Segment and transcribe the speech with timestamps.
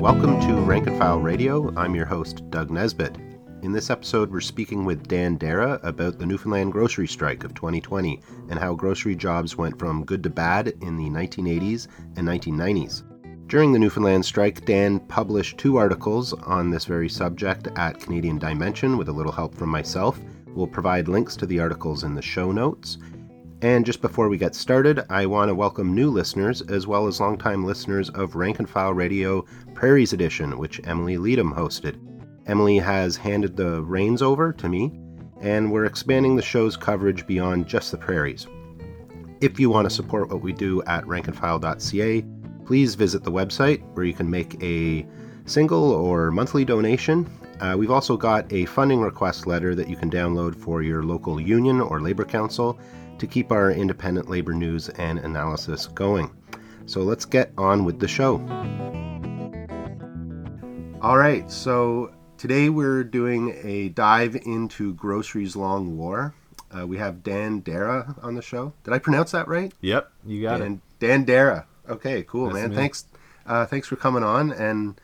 [0.00, 1.70] Welcome to Rank and File Radio.
[1.76, 3.18] I'm your host, Doug Nesbitt.
[3.60, 8.18] In this episode, we're speaking with Dan Darrah about the Newfoundland grocery strike of 2020
[8.48, 13.02] and how grocery jobs went from good to bad in the 1980s and 1990s.
[13.46, 18.96] During the Newfoundland strike, Dan published two articles on this very subject at Canadian Dimension
[18.96, 20.18] with a little help from myself.
[20.54, 22.96] We'll provide links to the articles in the show notes.
[23.62, 27.20] And just before we get started, I want to welcome new listeners as well as
[27.20, 29.44] longtime listeners of Rank and File Radio
[29.74, 32.00] Prairies Edition, which Emily Leedham hosted.
[32.46, 34.98] Emily has handed the reins over to me,
[35.42, 38.46] and we're expanding the show's coverage beyond just the prairies.
[39.42, 42.24] If you want to support what we do at rankandfile.ca,
[42.64, 45.06] please visit the website where you can make a
[45.44, 47.28] single or monthly donation.
[47.60, 51.38] Uh, we've also got a funding request letter that you can download for your local
[51.38, 52.78] union or labor council
[53.20, 56.30] to keep our independent labor news and analysis going.
[56.86, 58.36] So let's get on with the show.
[61.00, 66.34] All right, so today we're doing a dive into Grocery's Long War.
[66.76, 68.72] Uh, we have Dan Darrah on the show.
[68.84, 69.72] Did I pronounce that right?
[69.80, 71.00] Yep, you got Dan, it.
[71.00, 71.64] Dan Darrah.
[71.88, 72.74] Okay, cool, That's man.
[72.74, 73.06] Thanks,
[73.46, 75.00] uh, thanks for coming on, and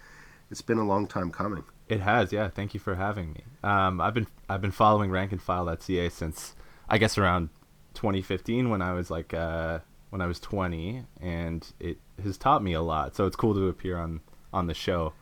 [0.50, 1.64] it's been a long time coming.
[1.88, 2.48] It has, yeah.
[2.48, 3.42] Thank you for having me.
[3.62, 6.54] Um, I've been I've been following rankandfile.ca since
[6.88, 7.48] I guess around
[7.96, 9.80] 2015 when I was like uh,
[10.10, 13.16] when I was 20, and it has taught me a lot.
[13.16, 14.20] So it's cool to appear on
[14.52, 15.12] on the show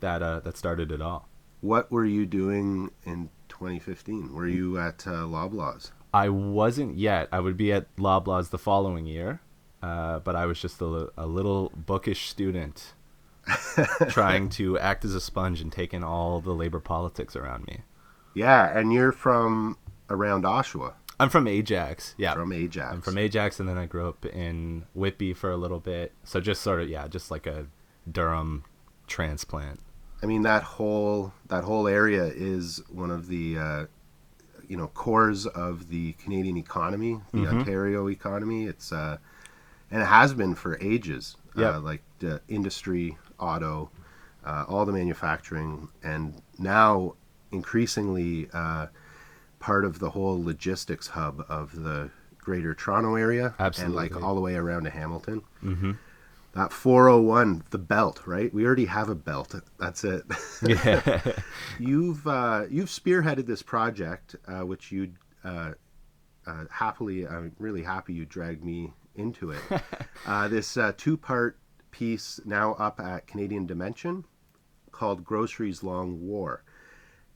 [0.00, 1.28] that uh, that started it all.
[1.60, 4.34] What were you doing in 2015?
[4.34, 5.92] Were you at uh, Loblaws?
[6.12, 7.28] I wasn't yet.
[7.32, 9.40] I would be at Loblaws the following year,
[9.82, 12.94] uh, but I was just a, a little bookish student
[14.08, 17.80] trying to act as a sponge and take in all the labor politics around me.
[18.34, 19.78] Yeah, and you're from
[20.10, 22.14] around Oshawa, I'm from Ajax.
[22.18, 22.34] Yeah.
[22.34, 22.92] from Ajax.
[22.92, 26.12] I'm from Ajax, and then I grew up in Whitby for a little bit.
[26.24, 27.66] So just sort of, yeah, just like a
[28.10, 28.64] Durham
[29.06, 29.80] transplant.
[30.22, 33.86] I mean that whole that whole area is one of the uh,
[34.68, 37.52] you know cores of the Canadian economy, the Mhm.
[37.60, 38.66] Ontario economy.
[38.66, 39.18] It's uh,
[39.90, 41.36] and it has been for ages.
[41.56, 41.74] Yep.
[41.74, 43.90] Uh, like the industry, auto,
[44.44, 47.14] uh, all the manufacturing, and now
[47.50, 48.86] increasingly uh,
[49.62, 54.40] part of the whole logistics hub of the Greater Toronto area, and like all the
[54.40, 55.42] way around to Hamilton.
[55.62, 55.92] Mm-hmm.
[56.54, 58.52] That 401, the belt, right?
[58.52, 59.54] We already have a belt.
[59.78, 60.24] That's it.
[60.66, 61.20] Yeah.
[61.78, 65.12] You've uh, you've spearheaded this project, uh, which you
[65.44, 65.72] uh,
[66.46, 67.26] uh, happily.
[67.26, 69.60] I'm really happy you dragged me into it.
[70.26, 71.58] uh, this uh, two-part
[71.90, 74.24] piece now up at Canadian Dimension
[74.90, 76.64] called "Grocery's Long War,"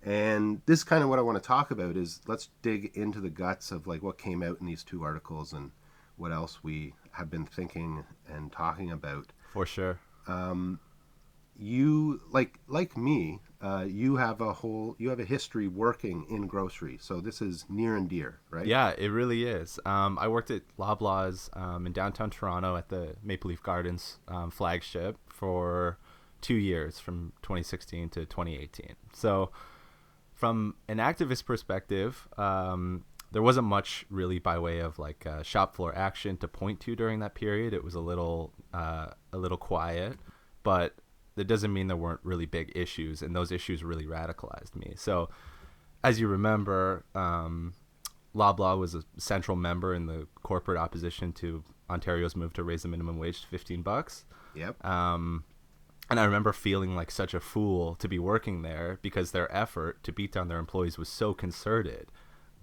[0.03, 1.97] and this is kind of what I want to talk about.
[1.97, 5.53] Is let's dig into the guts of like what came out in these two articles
[5.53, 5.71] and
[6.17, 9.99] what else we have been thinking and talking about For sure.
[11.59, 16.47] you like like me uh, you have a whole you have a history working in
[16.47, 19.81] grocery so this is near and dear right Yeah, it really is.
[19.87, 24.51] Um, I worked at Loblaws um, in downtown Toronto at the Maple Leaf Gardens um,
[24.51, 25.99] flagship for
[26.43, 28.95] two years, from 2016 to 2018.
[29.13, 29.51] So,
[30.37, 35.75] from an activist perspective, um, there wasn't much really by way of like uh, shop
[35.75, 37.75] floor action to point to during that period.
[37.75, 40.19] It was a little uh, a little quiet,
[40.63, 40.95] but
[41.35, 44.95] that doesn't mean there weren't really big issues, and those issues really radicalized me.
[44.97, 45.31] So,
[46.05, 47.73] as you remember, um,
[48.35, 52.89] Loblaw was a central member in the corporate opposition to Ontario's move to raise the
[52.89, 54.25] minimum wage to 15 bucks.
[54.55, 55.45] yep Um,
[56.09, 60.03] and I remember feeling like such a fool to be working there because their effort
[60.05, 62.09] to beat down their employees was so concerted.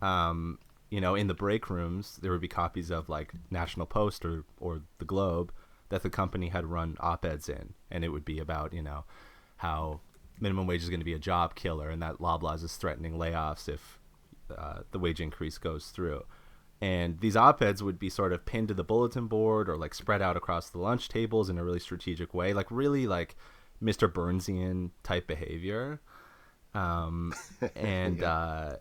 [0.01, 0.59] Um,
[0.89, 4.43] you know, in the break rooms, there would be copies of like National Post or,
[4.59, 5.51] or The Globe
[5.89, 7.73] that the company had run op eds in.
[7.91, 9.03] And it would be about, you know,
[9.57, 9.99] how
[10.39, 13.67] minimum wage is going to be a job killer and that Loblaws is threatening layoffs
[13.67, 13.99] if
[14.55, 16.23] uh, the wage increase goes through.
[16.83, 19.93] And these op eds would be sort of pinned to the bulletin board or like
[19.93, 23.35] spread out across the lunch tables in a really strategic way, like really like
[23.81, 24.11] Mr.
[24.11, 26.01] Burnsian type behavior.
[26.73, 27.33] Um,
[27.75, 28.33] and Yeah.
[28.33, 28.75] uh,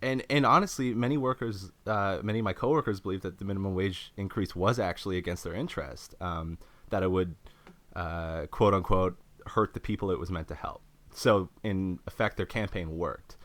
[0.00, 4.12] and and honestly, many workers, uh, many of my coworkers believe that the minimum wage
[4.16, 6.14] increase was actually against their interest.
[6.20, 6.58] Um,
[6.90, 7.34] that it would,
[7.96, 9.16] uh, quote unquote,
[9.48, 10.80] hurt the people it was meant to help.
[11.12, 13.36] So in effect, their campaign worked,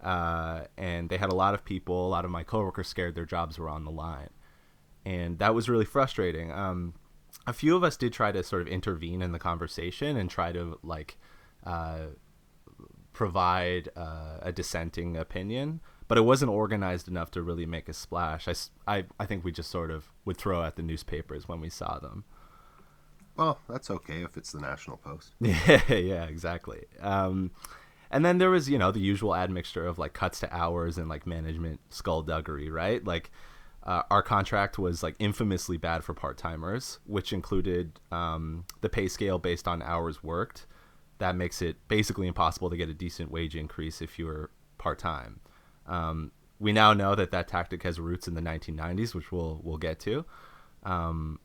[0.00, 3.24] uh, and they had a lot of people, a lot of my coworkers scared their
[3.24, 4.30] jobs were on the line,
[5.04, 6.52] and that was really frustrating.
[6.52, 6.94] Um,
[7.46, 10.52] a few of us did try to sort of intervene in the conversation and try
[10.52, 11.16] to like
[11.64, 12.06] uh,
[13.12, 18.48] provide uh, a dissenting opinion, but it wasn't organized enough to really make a splash.
[18.86, 21.98] I I think we just sort of would throw at the newspapers when we saw
[21.98, 22.24] them.
[23.36, 25.34] Well, that's okay if it's the National Post.
[25.40, 26.84] Yeah, yeah, exactly.
[27.00, 27.50] Um,
[28.10, 31.08] and then there was, you know, the usual admixture of like cuts to hours and
[31.08, 33.04] like management skullduggery, right?
[33.04, 33.30] Like
[33.82, 39.08] uh, our contract was like infamously bad for part timers, which included um, the pay
[39.08, 40.66] scale based on hours worked.
[41.18, 45.40] That makes it basically impossible to get a decent wage increase if you're part time.
[45.86, 49.78] Um, we now know that that tactic has roots in the 1990s, which we'll we'll
[49.78, 50.24] get to.
[50.82, 51.38] Um,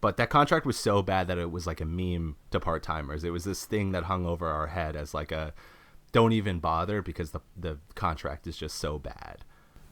[0.00, 3.24] but that contract was so bad that it was like a meme to part timers.
[3.24, 5.52] It was this thing that hung over our head as like a
[6.12, 9.38] don't even bother because the the contract is just so bad.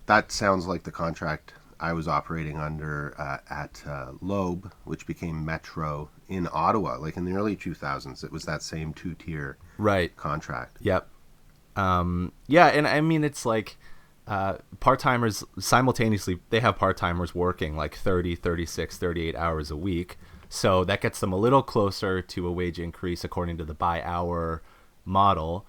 [0.07, 5.45] That sounds like the contract I was operating under uh, at uh, Loeb, which became
[5.45, 6.97] Metro in Ottawa.
[6.99, 10.79] Like in the early 2000s, it was that same two tier right contract.
[10.81, 11.09] Yep.
[11.77, 13.77] Um, yeah, and I mean it's like
[14.27, 20.83] uh, part-timers simultaneously they have part-timers working like 30 36 38 hours a week so
[20.85, 24.63] that gets them a little closer to a wage increase according to the by hour
[25.05, 25.65] model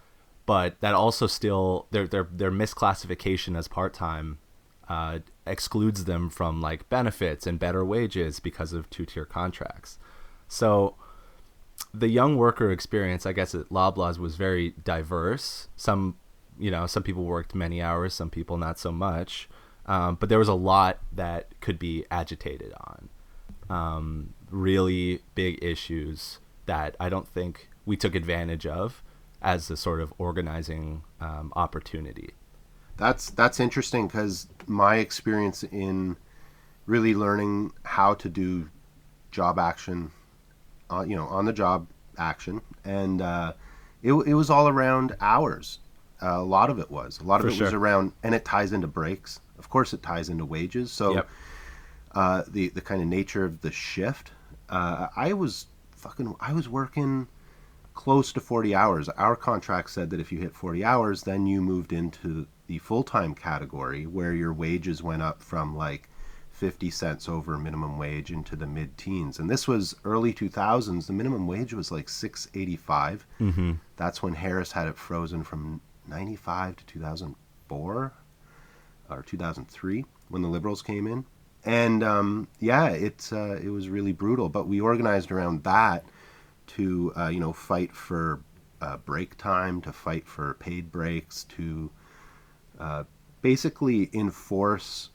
[0.48, 4.40] but that also still their their their misclassification as part-time
[4.90, 10.00] uh, excludes them from like benefits and better wages because of two-tier contracts
[10.48, 10.96] so
[11.94, 16.16] the young worker experience i guess at loblaws was very diverse some
[16.60, 19.50] you know, some people worked many hours, some people not so much.
[19.86, 23.10] Um, but there was a lot that could be agitated on.
[23.70, 29.02] Um, really big issues that I don't think we took advantage of
[29.42, 32.32] as a sort of organizing um, opportunity.
[32.98, 36.18] That's that's interesting because my experience in
[36.86, 38.70] really learning how to do
[39.32, 40.12] job action,
[40.90, 41.88] uh, you know, on the job
[42.18, 43.54] action, and uh,
[44.02, 45.80] it, it was all around hours
[46.22, 47.20] a lot of it was.
[47.20, 47.66] A lot of For it sure.
[47.66, 49.40] was around, and it ties into breaks.
[49.60, 50.92] Of course, it ties into wages.
[50.92, 51.30] So, yep.
[52.14, 54.32] uh, the the kind of nature of the shift.
[54.70, 56.36] Uh, I was fucking.
[56.40, 57.28] I was working
[57.98, 59.10] close to 40 hours.
[59.10, 63.04] Our contract said that if you hit 40 hours, then you moved into the full
[63.04, 66.08] time category where your wages went up from like
[66.52, 69.40] 50 cents over minimum wage into the mid teens.
[69.40, 71.08] And this was early 2000s.
[71.08, 73.26] The minimum wage was like 685.
[73.42, 73.72] Mm-hmm.
[73.96, 78.14] That's when Harris had it frozen from 95 to 2004
[79.10, 81.26] or 2003 when the liberals came in
[81.66, 86.06] and um, yeah it, uh, it was really brutal but we organized around that
[86.68, 88.42] to uh, you know fight for
[88.82, 91.90] uh, break time to fight for paid breaks to
[92.80, 93.04] uh,
[93.42, 95.10] basically enforce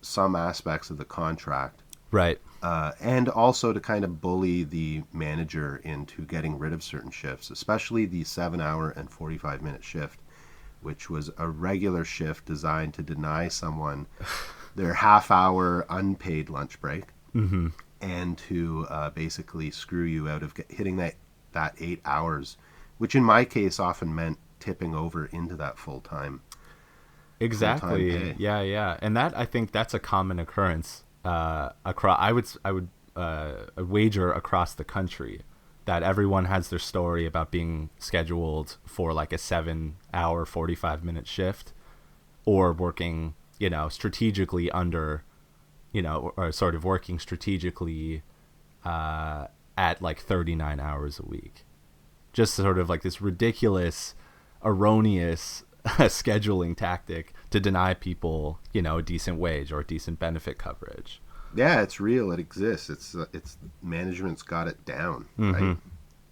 [0.00, 1.82] some aspects of the contract.
[2.10, 2.38] Right.
[2.62, 7.50] Uh, and also to kind of bully the manager into getting rid of certain shifts
[7.50, 10.20] especially the seven hour and 45 minute shift
[10.84, 14.06] which was a regular shift designed to deny someone
[14.76, 17.04] their half hour unpaid lunch break.
[17.34, 17.68] Mm-hmm.
[18.04, 21.14] And to uh, basically screw you out of hitting that,
[21.52, 22.58] that eight hours,
[22.98, 26.42] which in my case often meant tipping over into that full time.
[27.40, 28.34] Exactly.
[28.38, 32.18] Yeah, yeah, and that I think that's a common occurrence uh, across.
[32.20, 35.40] I would I would uh, wager across the country
[35.86, 41.26] that everyone has their story about being scheduled for like a seven hour 45 minute
[41.26, 41.72] shift
[42.44, 45.24] or working you know strategically under
[45.94, 48.22] you know or sort of working strategically
[48.84, 49.46] uh,
[49.78, 51.64] at like 39 hours a week
[52.34, 54.14] just sort of like this ridiculous
[54.62, 61.22] erroneous scheduling tactic to deny people you know a decent wage or decent benefit coverage
[61.54, 62.32] yeah, it's real.
[62.32, 62.90] It exists.
[62.90, 65.28] It's uh, it's management's got it down.
[65.38, 65.68] Mm-hmm.
[65.68, 65.76] Right?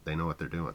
[0.04, 0.74] They know what they're doing.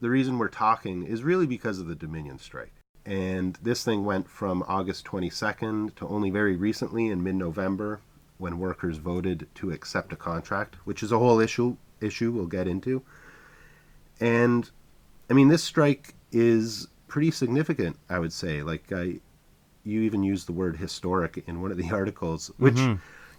[0.00, 2.73] The reason we're talking is really because of the Dominion strike.
[3.06, 8.00] And this thing went from August 22nd to only very recently in mid-November
[8.38, 12.66] when workers voted to accept a contract, which is a whole issue issue we'll get
[12.66, 13.02] into.
[14.20, 14.70] And
[15.30, 18.62] I mean this strike is pretty significant, I would say.
[18.62, 19.20] Like I
[19.84, 22.94] you even used the word historic in one of the articles, which mm-hmm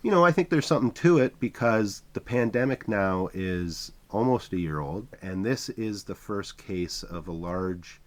[0.05, 4.59] you know, I think there's something to it because the pandemic now is almost a
[4.59, 7.99] year old, and this is the first case of a large,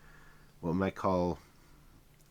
[0.60, 1.40] what we might call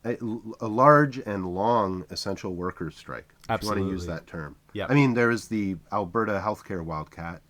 [0.07, 0.17] a,
[0.61, 3.33] a large and long essential workers strike.
[3.49, 3.81] Absolutely.
[3.81, 4.55] If you want to use that term.
[4.73, 4.87] Yeah.
[4.89, 7.41] I mean, there is the Alberta healthcare wildcat,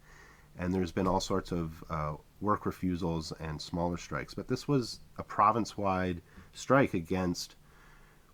[0.58, 5.00] and there's been all sorts of uh, work refusals and smaller strikes, but this was
[5.18, 6.22] a province-wide
[6.54, 7.56] strike against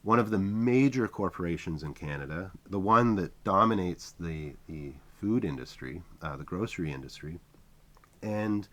[0.04, 6.02] one of the major corporations in Canada, the one that dominates the, the food industry,
[6.22, 7.40] uh, the grocery industry,
[8.22, 8.68] and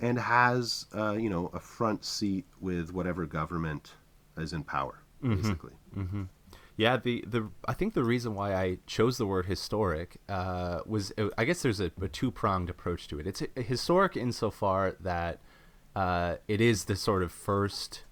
[0.00, 3.92] and has uh, you know a front seat with whatever government
[4.38, 5.36] is in power, mm-hmm.
[5.36, 5.72] basically.
[5.96, 6.24] Mm-hmm.
[6.76, 11.12] Yeah, the, the I think the reason why I chose the word historic uh, was
[11.38, 13.26] I guess there's a, a two pronged approach to it.
[13.26, 15.40] It's historic insofar that
[15.94, 18.02] uh, it is the sort of first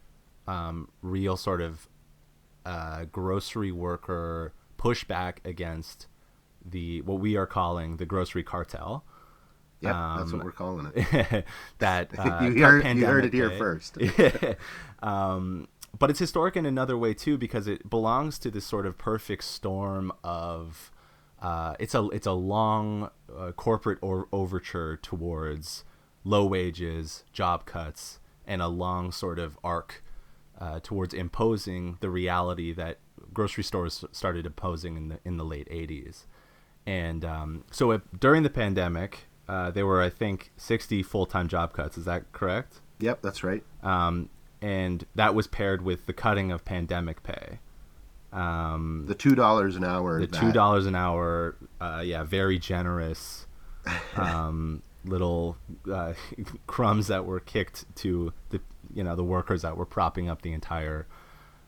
[0.46, 1.88] um, real sort of
[2.64, 6.06] uh, grocery worker pushback against
[6.64, 9.04] the what we are calling the grocery cartel.
[9.80, 11.44] Yeah, um, that's what um, we're calling it.
[11.78, 13.98] that uh, you, heard, you heard it here first.
[15.02, 18.98] um, but it's historic in another way too because it belongs to this sort of
[18.98, 20.90] perfect storm of
[21.40, 25.84] uh, it's a it's a long uh, corporate or overture towards
[26.24, 30.02] low wages, job cuts, and a long sort of arc
[30.58, 32.98] uh, towards imposing the reality that
[33.32, 36.24] grocery stores started imposing in the in the late '80s.
[36.86, 41.72] And um, so during the pandemic, uh, there were I think 60 full time job
[41.72, 41.98] cuts.
[41.98, 42.80] Is that correct?
[43.00, 43.62] Yep, that's right.
[43.82, 44.30] Um,
[44.64, 47.58] and that was paired with the cutting of pandemic pay.
[48.32, 50.18] Um, the two dollars an hour.
[50.18, 51.54] The two dollars an hour.
[51.78, 53.46] Uh, yeah, very generous.
[54.16, 55.58] Um, little
[55.92, 56.14] uh,
[56.66, 58.60] crumbs that were kicked to the
[58.94, 61.06] you know the workers that were propping up the entire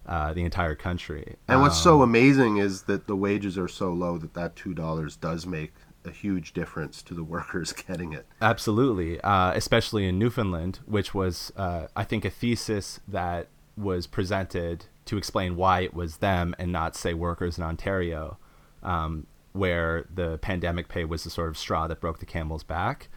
[0.07, 1.37] uh, the entire country.
[1.47, 4.73] And what's um, so amazing is that the wages are so low that that two
[4.73, 5.75] dollars does make
[6.07, 8.27] a huge difference to the workers getting it.
[8.41, 14.87] Absolutely, uh, especially in Newfoundland, which was, uh, I think, a thesis that was presented
[15.07, 18.39] to explain why it was them and not, say, workers in Ontario,
[18.83, 23.09] um, where the pandemic pay was the sort of straw that broke the camel's back.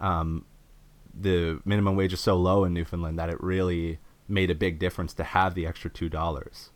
[0.00, 0.44] Um,
[1.18, 3.98] the minimum wage is so low in Newfoundland that it really
[4.28, 6.70] made a big difference to have the extra two dollars.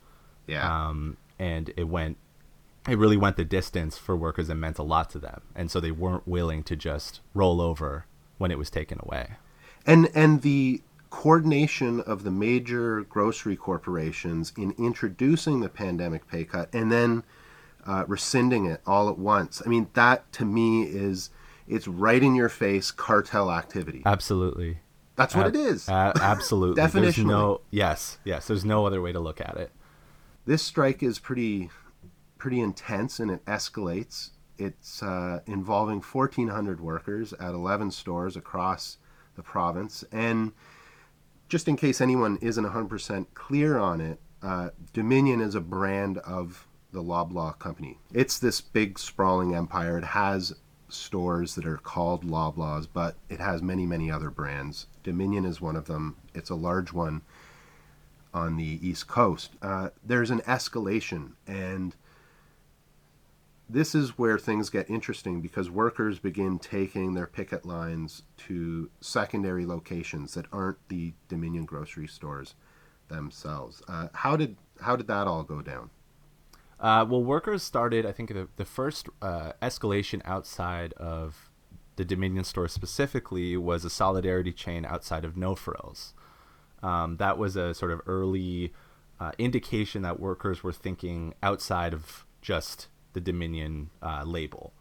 [0.46, 0.88] Yeah.
[0.88, 2.16] Um, and it went
[2.88, 5.42] it really went the distance for workers and meant a lot to them.
[5.54, 8.06] And so they weren't willing to just roll over
[8.38, 9.32] when it was taken away.
[9.87, 16.72] And and the coordination of the major grocery corporations in introducing the pandemic pay cut
[16.72, 17.25] and then
[17.87, 19.60] uh, rescinding it all at once.
[19.64, 21.30] I mean, that to me is
[21.66, 24.02] it's right in your face cartel activity.
[24.06, 24.78] Absolutely.
[25.16, 25.88] That's what it is.
[25.88, 26.80] absolutely.
[26.80, 27.26] Definition.
[27.26, 28.46] No, yes, yes.
[28.46, 29.70] There's no other way to look at it.
[30.46, 31.68] This strike is pretty
[32.40, 34.30] pretty intense and it escalates.
[34.59, 38.99] It's uh, involving 1,400 workers at 11 stores across
[39.37, 40.04] the province.
[40.11, 40.52] And
[41.49, 46.66] just in case anyone isn't 100% clear on it, uh, Dominion is a brand of
[46.92, 47.99] the Loblaw company.
[48.12, 49.99] It's this big sprawling empire.
[49.99, 50.54] It has
[50.88, 54.87] stores that are called Loblaws, but it has many, many other brands.
[55.02, 56.16] Dominion is one of them.
[56.35, 57.23] It's a large one
[58.32, 59.50] on the East Coast.
[59.62, 61.94] Uh, there's an escalation, and
[63.72, 69.64] this is where things get interesting because workers begin taking their picket lines to secondary
[69.64, 72.54] locations that aren't the Dominion grocery stores
[73.08, 73.82] themselves.
[73.88, 75.90] Uh, how did how did that all go down?
[76.78, 78.06] Uh, well, workers started.
[78.06, 81.50] I think the, the first uh, escalation outside of
[81.96, 86.14] the Dominion store specifically was a solidarity chain outside of No Frills.
[86.82, 88.72] Um, that was a sort of early
[89.20, 94.72] uh, indication that workers were thinking outside of just the Dominion uh, label.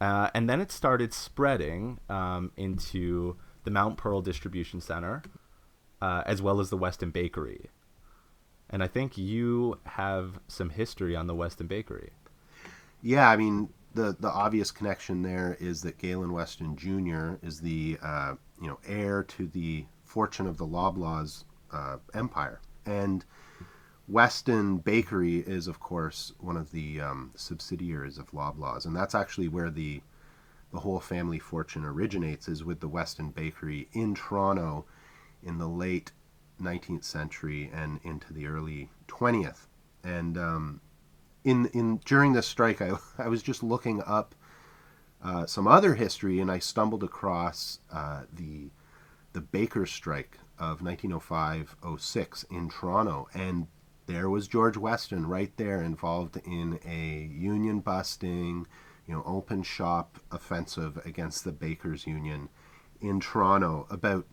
[0.00, 5.22] Uh, and then it started spreading um, into the Mount Pearl Distribution Center,
[6.00, 7.70] uh, as well as the Weston Bakery.
[8.68, 12.10] And I think you have some history on the Weston Bakery.
[13.02, 17.44] Yeah, I mean the the obvious connection there is that Galen Weston Jr.
[17.46, 23.24] is the uh, you know heir to the fortune of the Loblaws uh, empire, and
[24.12, 29.48] Weston Bakery is, of course, one of the um, subsidiaries of Loblaws, and that's actually
[29.48, 30.02] where the
[30.70, 34.84] the whole family fortune originates is with the Weston Bakery in Toronto
[35.42, 36.12] in the late
[36.60, 39.66] 19th century and into the early 20th.
[40.04, 40.82] And um,
[41.42, 44.34] in in during this strike, I, I was just looking up
[45.24, 48.68] uh, some other history, and I stumbled across uh, the
[49.32, 53.68] the Baker strike of 1905-06 in Toronto, and
[54.06, 58.66] there was George Weston right there involved in a union busting,
[59.06, 62.48] you know, open shop offensive against the Bakers Union
[63.00, 64.26] in Toronto about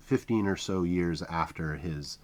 [0.00, 2.18] 15 or so years after his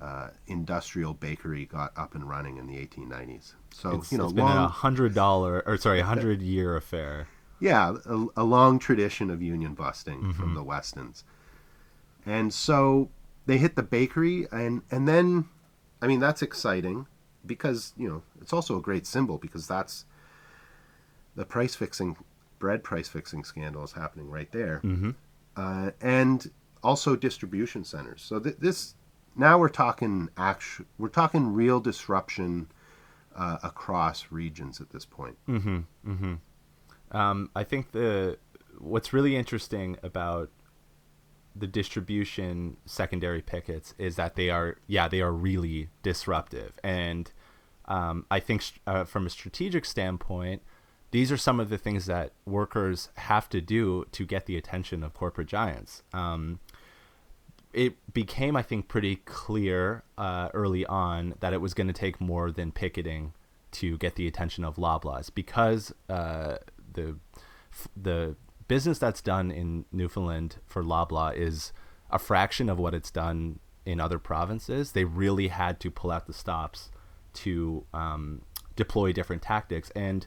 [0.00, 3.52] uh, industrial bakery got up and running in the 1890s.
[3.70, 6.76] So it's, you know, it's been long, a hundred dollar or sorry, a hundred year
[6.76, 7.28] affair.
[7.60, 10.30] Yeah, a, a, long tradition of union busting mm-hmm.
[10.32, 11.22] from the Westons,
[12.26, 13.08] and so
[13.46, 15.48] they hit the bakery, and and then
[16.02, 17.06] I mean, that's exciting
[17.46, 20.04] because, you know, it's also a great symbol because that's
[21.36, 22.16] the price fixing,
[22.58, 24.80] bread price fixing scandal is happening right there.
[24.84, 25.10] Mm-hmm.
[25.56, 26.50] Uh, and
[26.82, 28.20] also distribution centers.
[28.20, 28.94] So th- this,
[29.36, 32.68] now we're talking actual, we're talking real disruption
[33.36, 35.38] uh, across regions at this point.
[35.48, 35.78] Mm-hmm.
[36.06, 37.16] Mm-hmm.
[37.16, 38.38] Um, I think the
[38.78, 40.50] what's really interesting about
[41.54, 47.32] the distribution secondary pickets is that they are yeah they are really disruptive and
[47.86, 50.62] um, I think uh, from a strategic standpoint
[51.12, 55.02] these are some of the things that workers have to do to get the attention
[55.02, 56.02] of corporate giants.
[56.12, 56.58] Um,
[57.74, 62.20] it became, I think, pretty clear uh, early on that it was going to take
[62.20, 63.34] more than picketing
[63.72, 66.56] to get the attention of Loblaws because uh,
[66.92, 67.16] the
[67.96, 68.36] the
[68.72, 71.74] business that's done in Newfoundland for Loblaw is
[72.10, 74.92] a fraction of what it's done in other provinces.
[74.92, 76.90] They really had to pull out the stops
[77.34, 78.40] to um,
[78.74, 80.26] deploy different tactics and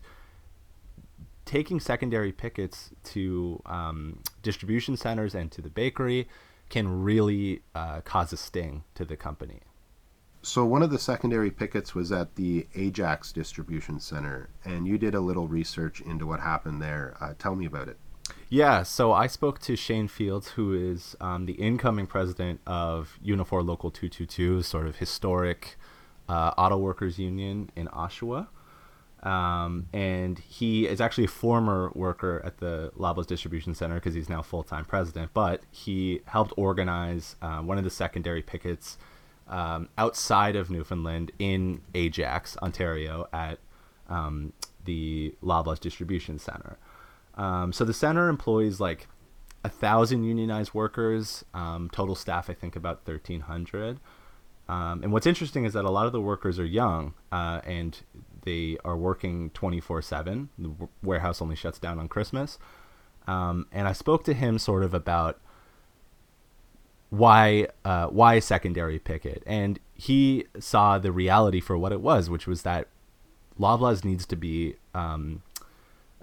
[1.46, 6.28] taking secondary pickets to um, distribution centers and to the bakery
[6.70, 9.62] can really uh, cause a sting to the company.
[10.44, 15.16] So one of the secondary pickets was at the Ajax distribution center, and you did
[15.16, 17.18] a little research into what happened there.
[17.20, 17.98] Uh, tell me about it.
[18.50, 23.66] Yeah, so I spoke to Shane Fields, who is um, the incoming president of Unifor
[23.66, 25.78] Local 222, sort of historic
[26.30, 28.48] uh, auto workers union in Oshawa.
[29.24, 34.30] Um, and he is actually a former worker at the Loblaws Distribution Center because he's
[34.30, 35.32] now full time president.
[35.34, 39.00] But he helped organize uh, one of the secondary pickets
[39.48, 43.58] um, outside of Newfoundland in Ajax, Ontario, at
[44.08, 46.78] um, the Loblaws Distribution Center.
[47.36, 49.08] Um, so the center employs like
[49.64, 54.00] a thousand unionized workers, um, total staff I think about thirteen hundred.
[54.68, 58.00] Um, and what's interesting is that a lot of the workers are young, uh, and
[58.46, 60.50] they are working 24 7.
[60.58, 60.72] The
[61.04, 62.58] warehouse only shuts down on Christmas.
[63.28, 65.40] Um, and I spoke to him sort of about
[67.10, 72.48] why uh, why secondary picket, and he saw the reality for what it was, which
[72.48, 72.88] was that
[73.60, 75.42] Loblaws needs to be um,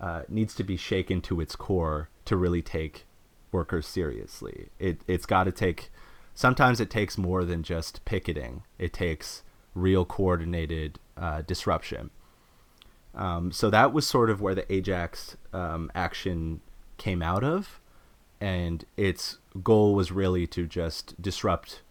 [0.03, 3.07] uh, needs to be shaken to its core to really take
[3.53, 4.69] workers seriously.
[4.79, 5.91] It it's got to take.
[6.35, 8.65] Sometimes it takes more than just picketing.
[8.79, 9.43] It takes
[9.75, 12.11] real coordinated uh, disruption.
[13.15, 16.61] Um, so that was sort of where the Ajax um, action
[16.97, 17.81] came out of,
[18.41, 21.83] and its goal was really to just disrupt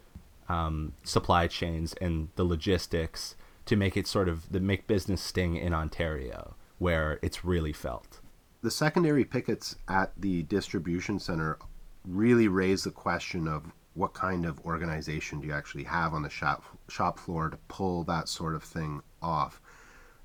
[0.49, 5.55] um, supply chains and the logistics to make it sort of the make business sting
[5.55, 8.21] in Ontario, where it's really felt.
[8.63, 11.59] The secondary pickets at the distribution center
[12.07, 16.29] really raise the question of what kind of organization do you actually have on the
[16.29, 19.61] shop shop floor to pull that sort of thing off.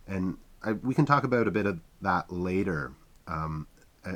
[0.06, 2.94] And I, we can talk about a bit of that later,
[3.26, 3.66] um,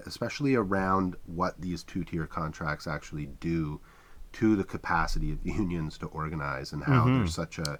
[0.07, 3.83] especially around what these two tier contracts actually do
[4.33, 7.19] to the capacity of unions to organize and how mm-hmm.
[7.19, 7.79] there's such a,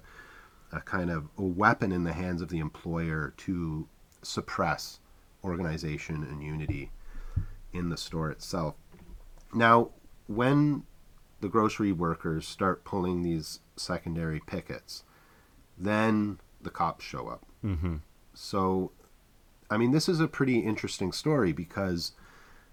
[0.71, 3.87] a kind of a weapon in the hands of the employer to
[4.21, 4.99] suppress
[5.43, 6.91] organization and unity
[7.73, 8.75] in the store itself.
[9.53, 9.89] Now,
[10.27, 10.83] when
[11.41, 15.03] the grocery workers start pulling these secondary pickets,
[15.77, 17.45] then the cops show up.
[17.65, 17.97] Mm-hmm.
[18.33, 18.91] So,
[19.69, 22.13] I mean, this is a pretty interesting story because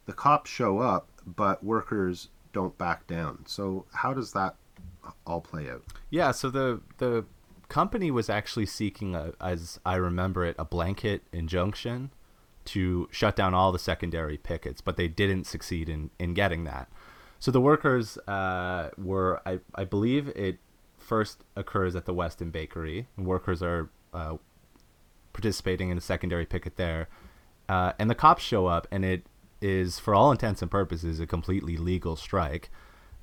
[0.07, 3.45] the cops show up, but workers don't back down.
[3.47, 4.57] So, how does that
[5.27, 5.83] all play out?
[6.11, 7.25] Yeah, so the the
[7.69, 12.11] company was actually seeking, a, as I remember it, a blanket injunction
[12.67, 16.89] to shut down all the secondary pickets, but they didn't succeed in, in getting that.
[17.39, 20.59] So the workers uh, were, I, I believe it
[20.99, 23.07] first occurs at the Weston Bakery.
[23.17, 24.37] Workers are uh,
[25.33, 27.09] participating in a secondary picket there.
[27.69, 29.27] Uh, and the cops show up, and it
[29.61, 32.71] is, for all intents and purposes, a completely legal strike.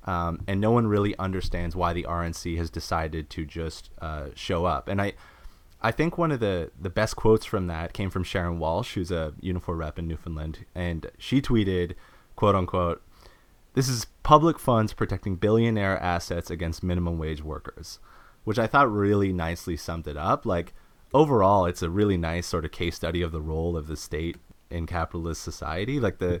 [0.06, 4.64] Um, and no one really understands why the RNC has decided to just uh, show
[4.64, 4.86] up.
[4.86, 5.14] And I,
[5.82, 9.10] I think one of the, the best quotes from that came from Sharon Walsh, who's
[9.10, 11.94] a Unifor rep in Newfoundland, and she tweeted,
[12.34, 13.02] "quote unquote."
[13.74, 17.98] This is public funds protecting billionaire assets against minimum wage workers,
[18.44, 20.46] which I thought really nicely summed it up.
[20.46, 20.72] Like,
[21.12, 24.38] overall, it's a really nice sort of case study of the role of the state
[24.70, 26.00] in capitalist society.
[26.00, 26.40] Like, the,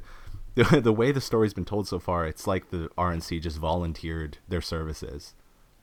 [0.56, 4.38] the, the way the story's been told so far, it's like the RNC just volunteered
[4.48, 5.34] their services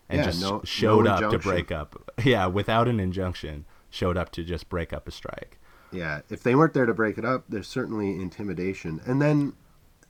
[0.10, 2.12] and yeah, just no, showed no up to break up.
[2.24, 5.60] Yeah, without an injunction, showed up to just break up a strike.
[5.92, 9.00] Yeah, if they weren't there to break it up, there's certainly intimidation.
[9.06, 9.54] And then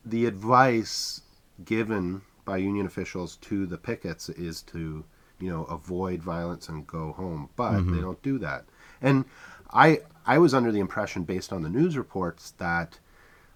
[0.06, 1.21] the advice
[1.63, 5.04] given by union officials to the pickets is to
[5.39, 7.95] you know avoid violence and go home but mm-hmm.
[7.95, 8.65] they don't do that
[9.02, 9.26] and
[9.71, 12.99] i i was under the impression based on the news reports that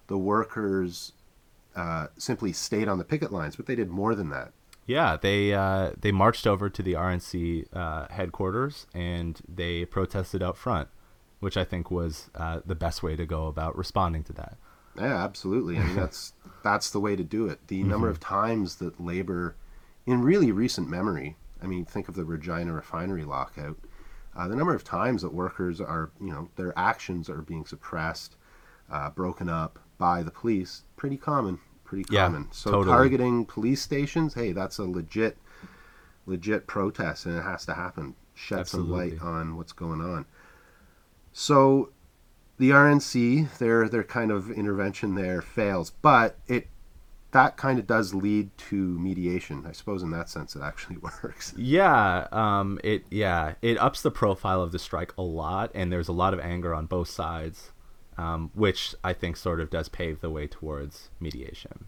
[0.08, 1.12] the workers
[1.76, 4.52] uh, simply stayed on the picket lines but they did more than that
[4.88, 10.56] Yeah, they uh, they marched over to the RNC uh, headquarters and they protested out
[10.56, 10.88] front,
[11.40, 14.56] which I think was uh, the best way to go about responding to that.
[14.96, 15.76] Yeah, absolutely.
[15.76, 17.68] I mean, that's that's the way to do it.
[17.68, 19.56] The number of times that labor,
[20.06, 23.76] in really recent memory, I mean, think of the Regina refinery lockout.
[24.34, 28.36] Uh, the number of times that workers are, you know, their actions are being suppressed,
[28.90, 31.58] uh, broken up by the police, pretty common.
[31.84, 32.48] Pretty Yeah, common.
[32.52, 32.94] so totally.
[32.96, 35.38] targeting police stations, hey, that's a legit,
[36.26, 38.14] legit protest, and it has to happen.
[38.34, 40.24] Shed some light on what's going on.
[41.32, 41.90] So
[42.58, 46.68] the RNC, their their kind of intervention there fails, but it
[47.30, 49.64] that kind of does lead to mediation.
[49.66, 51.54] I suppose in that sense it actually works.
[51.56, 56.08] Yeah, um, it yeah it ups the profile of the strike a lot, and there's
[56.08, 57.72] a lot of anger on both sides,
[58.18, 61.86] um, which I think sort of does pave the way towards mediation.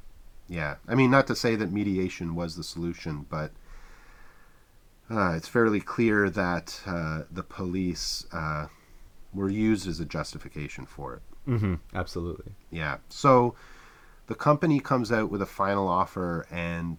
[0.49, 3.53] Yeah, I mean not to say that mediation was the solution, but
[5.11, 8.67] uh, it's fairly clear that uh, the police uh,
[9.35, 11.23] were used as a justification for it.
[11.51, 11.75] Mm-hmm.
[11.95, 12.53] Absolutely.
[12.71, 12.99] Yeah.
[13.09, 13.55] So
[14.29, 16.99] the company comes out with a final offer, and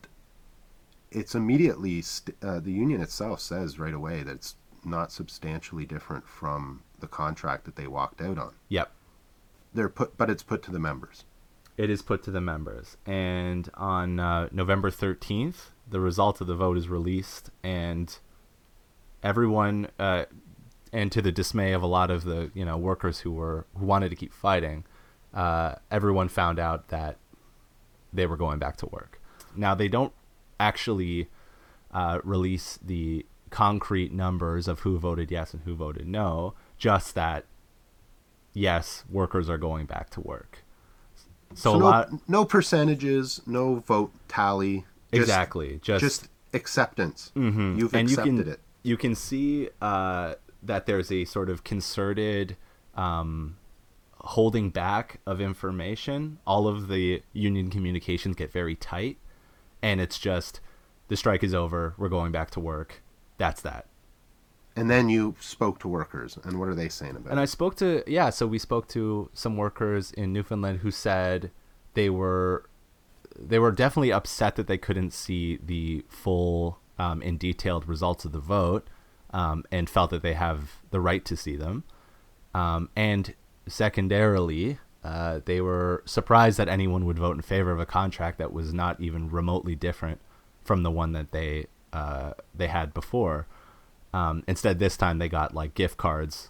[1.09, 6.27] it's immediately st- uh, the union itself says right away that it's not substantially different
[6.27, 8.53] from the contract that they walked out on.
[8.69, 8.91] Yep.
[9.73, 11.25] They're put, but it's put to the members.
[11.77, 16.55] It is put to the members, and on uh, November thirteenth, the result of the
[16.55, 18.15] vote is released, and
[19.23, 20.25] everyone, uh,
[20.91, 23.85] and to the dismay of a lot of the you know workers who were who
[23.85, 24.83] wanted to keep fighting,
[25.33, 27.17] uh, everyone found out that
[28.13, 29.21] they were going back to work.
[29.55, 30.13] Now they don't
[30.59, 31.29] actually
[31.91, 37.45] uh, release the concrete numbers of who voted yes and who voted no, just that
[38.53, 40.59] yes, workers are going back to work.
[41.53, 44.85] So, a no, lot no percentages, no vote tally.
[45.11, 47.31] just- exactly just, Just acceptance.
[47.35, 47.77] Mhm.
[47.77, 48.59] You've and you accepted can it.
[48.83, 52.55] you can see uh, that there's a sort of concerted
[52.95, 53.57] um,
[54.19, 56.37] holding back of information.
[56.47, 59.17] All of the union communications get very tight,
[59.81, 60.61] and it's just
[61.09, 61.93] the strike is over.
[61.97, 63.01] We're going back to work.
[63.37, 63.87] That's that.
[64.75, 67.43] And then you spoke to workers, and what are they saying about And it?
[67.43, 71.51] I spoke to yeah, so we spoke to some workers in Newfoundland who said
[71.93, 72.69] they were
[73.37, 78.31] they were definitely upset that they couldn't see the full um, and detailed results of
[78.31, 78.87] the vote,
[79.31, 81.83] um, and felt that they have the right to see them.
[82.53, 83.33] Um, and
[83.67, 88.53] secondarily, uh, they were surprised that anyone would vote in favor of a contract that
[88.53, 90.21] was not even remotely different
[90.63, 93.47] from the one that they uh, they had before.
[94.13, 96.49] Um, instead, this time they got like gift cards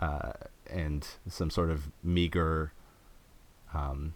[0.00, 0.32] uh,
[0.68, 2.72] and some sort of meager,
[3.72, 4.14] um,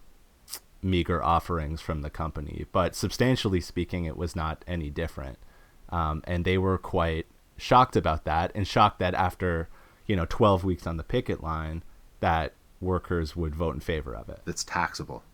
[0.83, 2.67] meager offerings from the company.
[2.73, 5.39] But substantially speaking, it was not any different,
[5.91, 7.27] um, and they were quite
[7.57, 9.69] shocked about that, and shocked that after
[10.07, 11.83] you know 12 weeks on the picket line,
[12.21, 14.41] that workers would vote in favor of it.
[14.45, 15.23] That's taxable.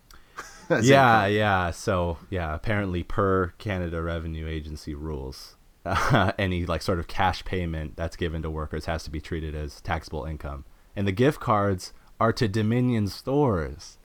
[0.69, 1.33] Yeah, income.
[1.33, 1.71] yeah.
[1.71, 5.55] So yeah, apparently per Canada Revenue Agency rules,
[6.39, 9.81] any like sort of cash payment that's given to workers has to be treated as
[9.81, 13.99] taxable income, and the gift cards are to Dominion stores.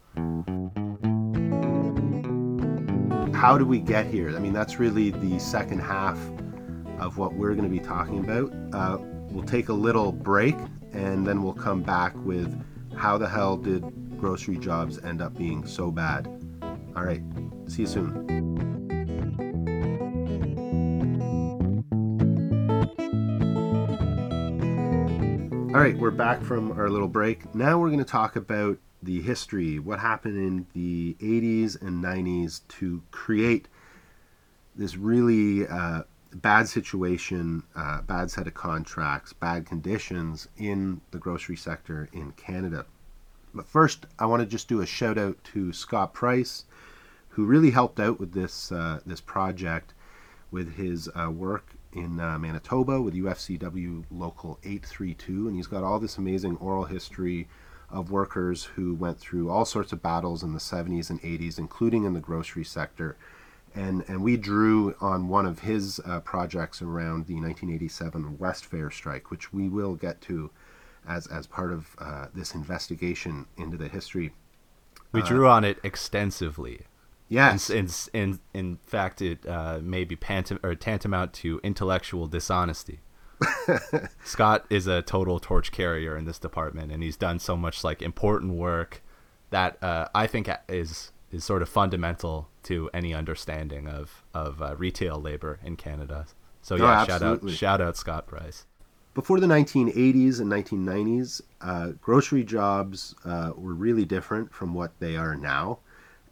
[3.41, 4.29] how do we get here?
[4.35, 6.15] I mean, that's really the second half
[6.99, 8.53] of what we're going to be talking about.
[8.71, 8.99] Uh,
[9.31, 10.55] we'll take a little break
[10.93, 12.63] and then we'll come back with
[12.95, 13.83] how the hell did
[14.19, 16.27] grocery jobs end up being so bad?
[16.95, 17.23] All right,
[17.65, 18.80] see you soon.
[25.73, 27.55] All right, we're back from our little break.
[27.55, 32.59] Now we're going to talk about the history, what happened in the 80s and 90s
[32.79, 33.69] to create
[34.75, 36.01] this really uh,
[36.33, 42.85] bad situation, uh, bad set of contracts, bad conditions in the grocery sector in Canada.
[43.53, 46.65] But first, I want to just do a shout out to Scott Price,
[47.29, 49.93] who really helped out with this uh, this project
[50.51, 55.99] with his uh, work in uh, Manitoba with UFCW Local 832, and he's got all
[55.99, 57.47] this amazing oral history
[57.89, 62.05] of workers who went through all sorts of battles in the 70s and 80s, including
[62.05, 63.17] in the grocery sector.
[63.75, 69.31] And, and we drew on one of his uh, projects around the 1987 Westfair strike,
[69.31, 70.51] which we will get to
[71.07, 74.33] as, as part of uh, this investigation into the history.
[75.11, 76.81] We drew on it extensively.
[77.31, 77.69] Yes.
[77.69, 82.99] In, in, in, in fact, it uh, may be pantom- or tantamount to intellectual dishonesty.
[84.25, 88.01] Scott is a total torch carrier in this department, and he's done so much like
[88.01, 89.01] important work
[89.49, 94.75] that uh, I think is is sort of fundamental to any understanding of of uh,
[94.75, 96.25] retail labor in Canada.
[96.61, 98.65] So No, yeah, shout out shout out Scott Price.
[99.13, 105.15] Before the 1980s and 1990s, uh, grocery jobs uh, were really different from what they
[105.15, 105.79] are now.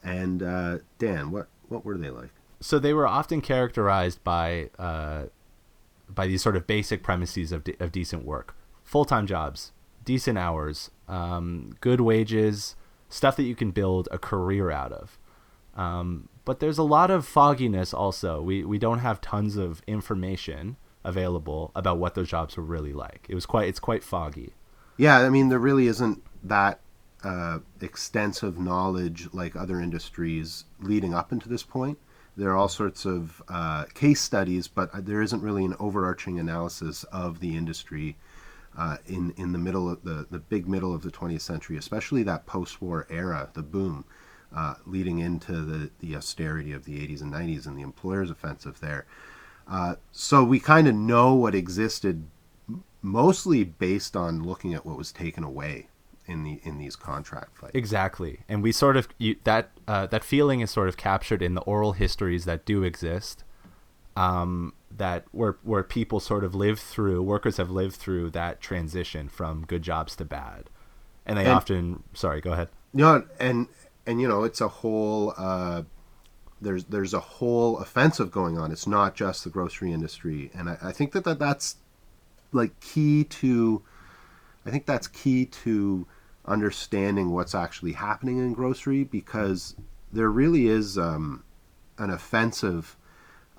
[0.03, 2.29] And uh, Dan, what what were they like?
[2.59, 5.25] So they were often characterized by uh,
[6.09, 9.71] by these sort of basic premises of, de- of decent work, full time jobs,
[10.03, 12.75] decent hours, um, good wages,
[13.09, 15.17] stuff that you can build a career out of.
[15.75, 18.41] Um, but there's a lot of fogginess also.
[18.41, 23.25] We we don't have tons of information available about what those jobs were really like.
[23.29, 24.53] It was quite it's quite foggy.
[24.97, 26.81] Yeah, I mean, there really isn't that
[27.23, 31.97] uh, extensive knowledge like other industries leading up into this point.
[32.37, 37.03] There are all sorts of uh, case studies, but there isn't really an overarching analysis
[37.05, 38.15] of the industry
[38.77, 42.23] uh, in in the middle of the the big middle of the 20th century, especially
[42.23, 44.05] that post-war era, the boom,
[44.55, 48.79] uh, leading into the the austerity of the 80s and 90s and the employers' offensive
[48.79, 49.05] there.
[49.67, 52.25] Uh, so we kind of know what existed
[53.01, 55.87] mostly based on looking at what was taken away
[56.29, 57.73] in the in these contract fights.
[57.73, 61.55] Exactly, and we sort of you, that uh, that feeling is sort of captured in
[61.55, 63.43] the oral histories that do exist,
[64.15, 69.27] um, that where where people sort of live through, workers have lived through that transition
[69.27, 70.69] from good jobs to bad,
[71.25, 72.03] and they And- often.
[72.13, 72.69] Sorry, go ahead.
[72.93, 73.67] Know, and
[74.05, 75.33] and you know, it's a whole.
[75.37, 75.83] Uh,
[76.61, 78.71] there's there's a whole offensive going on.
[78.71, 81.77] It's not just the grocery industry, and I, I think that, that that's
[82.51, 83.81] like key to.
[84.65, 86.05] I think that's key to
[86.49, 89.75] understanding what's actually happening in grocery because
[90.11, 91.43] there really is um,
[91.97, 92.97] an offensive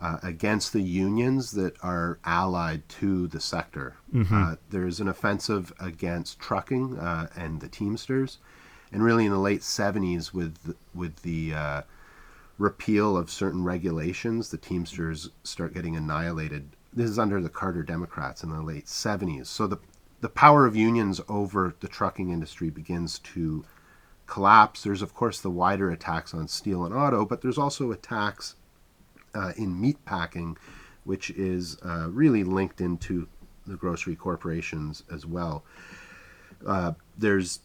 [0.01, 3.97] uh, against the unions that are allied to the sector.
[4.35, 8.39] Uh, there's an offensive against trucking uh, and the Teamsters,
[8.93, 11.83] and really in the late 70s with with the uh,
[12.59, 16.71] repeal of certain regulations, the Teamsters start getting annihilated.
[16.93, 19.47] This is under the Carter Democrats in the late 70s.
[19.47, 19.79] So the
[20.21, 23.65] the power of unions over the trucking industry begins to
[24.27, 24.83] collapse.
[24.83, 28.55] There's of course the wider attacks on steel and auto, but there's also attacks
[29.35, 30.57] uh, in meat packing,
[31.05, 33.29] which is uh, really linked into
[33.67, 35.65] the grocery corporations as well.
[36.67, 37.61] Uh, there's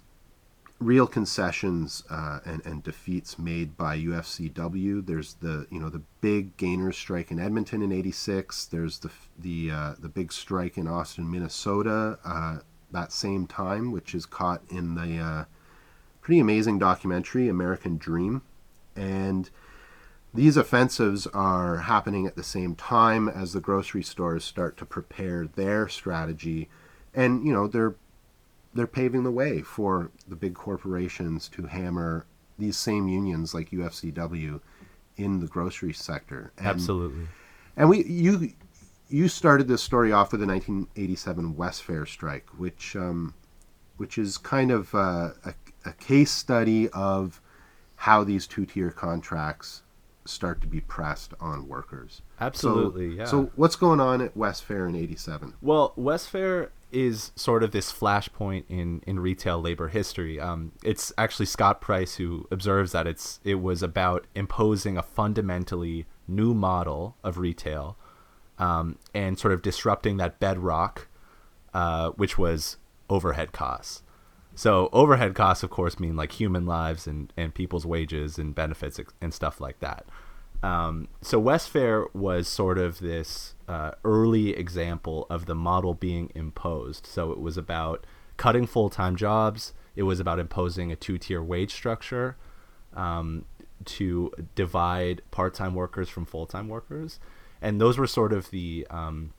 [0.80, 5.06] real concessions uh, and, and defeats made by UFCW.
[5.06, 8.66] There's the you know the big Gainers strike in Edmonton in '86.
[8.66, 12.58] There's the the uh, the big strike in Austin, Minnesota, uh,
[12.92, 15.46] that same time, which is caught in the uh,
[16.22, 18.42] pretty amazing documentary American Dream,
[18.96, 19.50] and
[20.34, 25.48] these offensives are happening at the same time as the grocery stores start to prepare
[25.48, 26.68] their strategy,
[27.14, 27.96] and you know they're
[28.76, 32.28] they're paving the way for the big corporations to hammer
[32.60, 34.60] these same unions like UFCW
[35.18, 36.52] in the grocery sector.
[36.58, 37.28] And, Absolutely.
[37.78, 38.52] And we you
[39.10, 43.34] you started this story off with the 1987 Westfair strike, which um,
[43.98, 45.54] which is kind of uh, a,
[45.86, 47.42] a case study of
[47.96, 49.84] how these two tier contracts
[50.26, 52.22] start to be pressed on workers.
[52.42, 53.26] Absolutely, So, yeah.
[53.26, 55.54] So what's going on at Westfair in '87?
[55.62, 60.40] Well, Westfair is sort of this flashpoint in, in retail labor history.
[60.40, 66.06] Um, it's actually Scott Price who observes that it's it was about imposing a fundamentally
[66.26, 67.98] new model of retail
[68.58, 71.10] um, and sort of disrupting that bedrock,
[71.74, 72.78] uh, which was
[73.10, 74.02] overhead costs.
[74.56, 79.02] So overhead costs, of course, mean like human lives and, and people's wages and benefits
[79.22, 80.06] and stuff like that.
[80.64, 87.06] Um, so Westfair was sort of this uh, early example of the model being imposed.
[87.06, 88.06] So it was about
[88.38, 89.74] cutting full time jobs.
[89.96, 92.36] It was about imposing a two tier wage structure
[92.94, 93.46] um,
[93.86, 97.20] to divide part time workers from full time workers.
[97.62, 99.34] And those were sort of the um,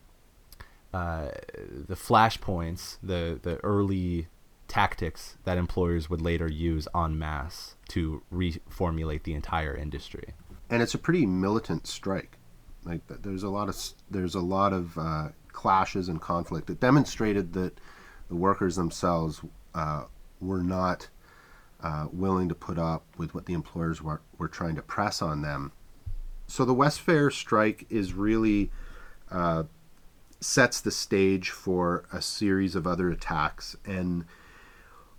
[0.93, 4.29] uh, the flashpoints, the the early
[4.69, 10.35] tactics that employers would later use en masse to reformulate the entire industry.
[10.69, 12.39] And it's a pretty militant strike.
[12.85, 13.77] Like there's a lot of
[14.11, 16.71] there's a lot of uh, clashes and conflict.
[16.71, 17.81] It demonstrated that
[18.29, 19.41] the workers themselves
[19.75, 20.05] uh,
[20.41, 21.09] were not
[21.83, 25.43] uh, willing to put up with what the employers were were trying to press on
[25.43, 25.73] them.
[26.47, 28.71] So the Westfair strike is really
[29.31, 29.65] uh,
[30.41, 34.25] sets the stage for a series of other attacks and.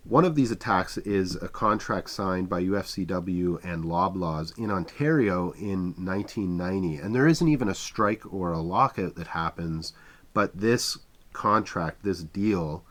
[0.07, 5.95] One of these attacks is a contract signed by UFCW and Loblaws in Ontario in
[5.97, 6.95] 1990.
[6.95, 9.91] And there isn't even a strike or a lockout that happens,
[10.33, 10.99] but this
[11.33, 12.85] contract, this deal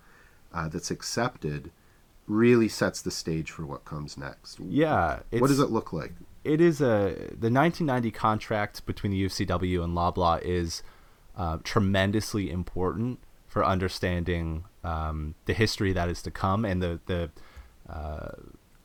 [0.52, 1.70] uh, that's accepted,
[2.26, 4.60] really sets the stage for what comes next.
[4.60, 5.20] Yeah.
[5.30, 6.12] What does it look like?
[6.44, 10.82] It is a the 1990 contract between the UFCW and Loblaw is
[11.34, 17.30] uh, tremendously important for understanding um, the history that is to come and the the
[17.88, 18.30] uh,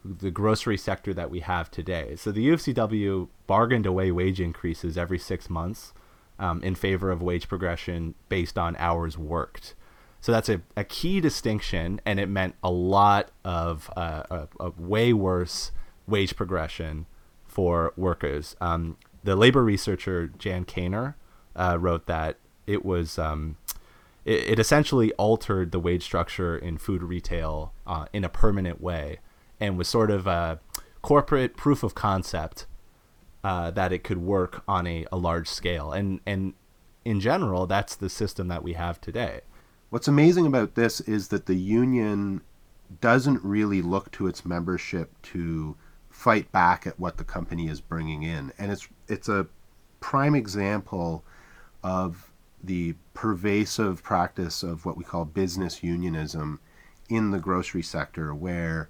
[0.03, 2.15] the grocery sector that we have today.
[2.15, 5.93] So the UFCW bargained away wage increases every six months
[6.39, 9.75] um, in favor of wage progression based on hours worked.
[10.19, 14.69] So that's a, a key distinction, and it meant a lot of uh, a, a,
[14.71, 15.71] way worse
[16.07, 17.05] wage progression
[17.45, 18.55] for workers.
[18.59, 21.13] Um, the labor researcher Jan Kainer
[21.55, 23.57] uh, wrote that it was um,
[24.25, 29.19] it, it, essentially altered the wage structure in food retail uh, in a permanent way,
[29.59, 30.59] and was sort of a
[31.01, 32.67] corporate proof of concept
[33.43, 35.91] uh, that it could work on a, a large scale.
[35.91, 36.53] And and
[37.03, 39.41] in general, that's the system that we have today.
[39.89, 42.41] What's amazing about this is that the union
[42.99, 45.75] doesn't really look to its membership to
[46.09, 49.47] fight back at what the company is bringing in, and it's it's a
[49.99, 51.23] prime example
[51.83, 52.30] of
[52.63, 56.59] the pervasive practice of what we call business unionism
[57.09, 58.89] in the grocery sector, where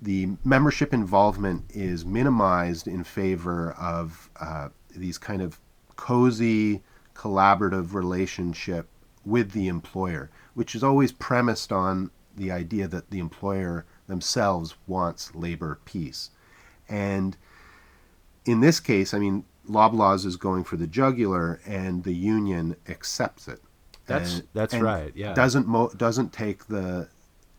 [0.00, 5.60] the membership involvement is minimized in favor of uh, these kind of
[5.96, 6.82] cozy
[7.14, 8.88] collaborative relationship
[9.24, 15.34] with the employer, which is always premised on the idea that the employer themselves wants
[15.34, 16.30] labor peace.
[16.88, 17.36] And
[18.44, 23.48] in this case, I mean, Loblaws is going for the jugular, and the union accepts
[23.48, 23.60] it.
[24.06, 25.12] That's and, that's and right.
[25.14, 27.08] Yeah, doesn't mo- doesn't take the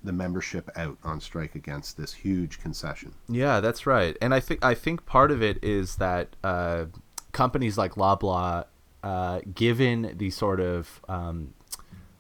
[0.03, 3.13] the membership out on strike against this huge concession.
[3.29, 4.17] Yeah, that's right.
[4.21, 6.85] And I think I think part of it is that uh,
[7.31, 8.65] companies like Loblaw,
[9.01, 11.53] uh, given the sort of um,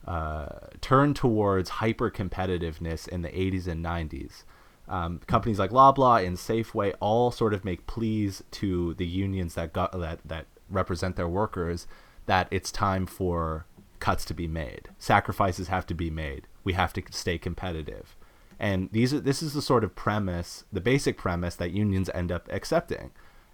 [0.07, 0.47] uh,
[0.81, 4.43] turn towards hyper competitiveness in the 80s and 90s.
[4.87, 9.71] Um, companies like Loblaw and Safeway all sort of make pleas to the unions that
[9.73, 11.87] got, that that represent their workers
[12.25, 13.65] that it's time for
[13.99, 14.89] cuts to be made.
[14.97, 16.47] Sacrifices have to be made.
[16.63, 18.15] We have to stay competitive.
[18.59, 22.31] And these are, this is the sort of premise, the basic premise that unions end
[22.31, 23.11] up accepting.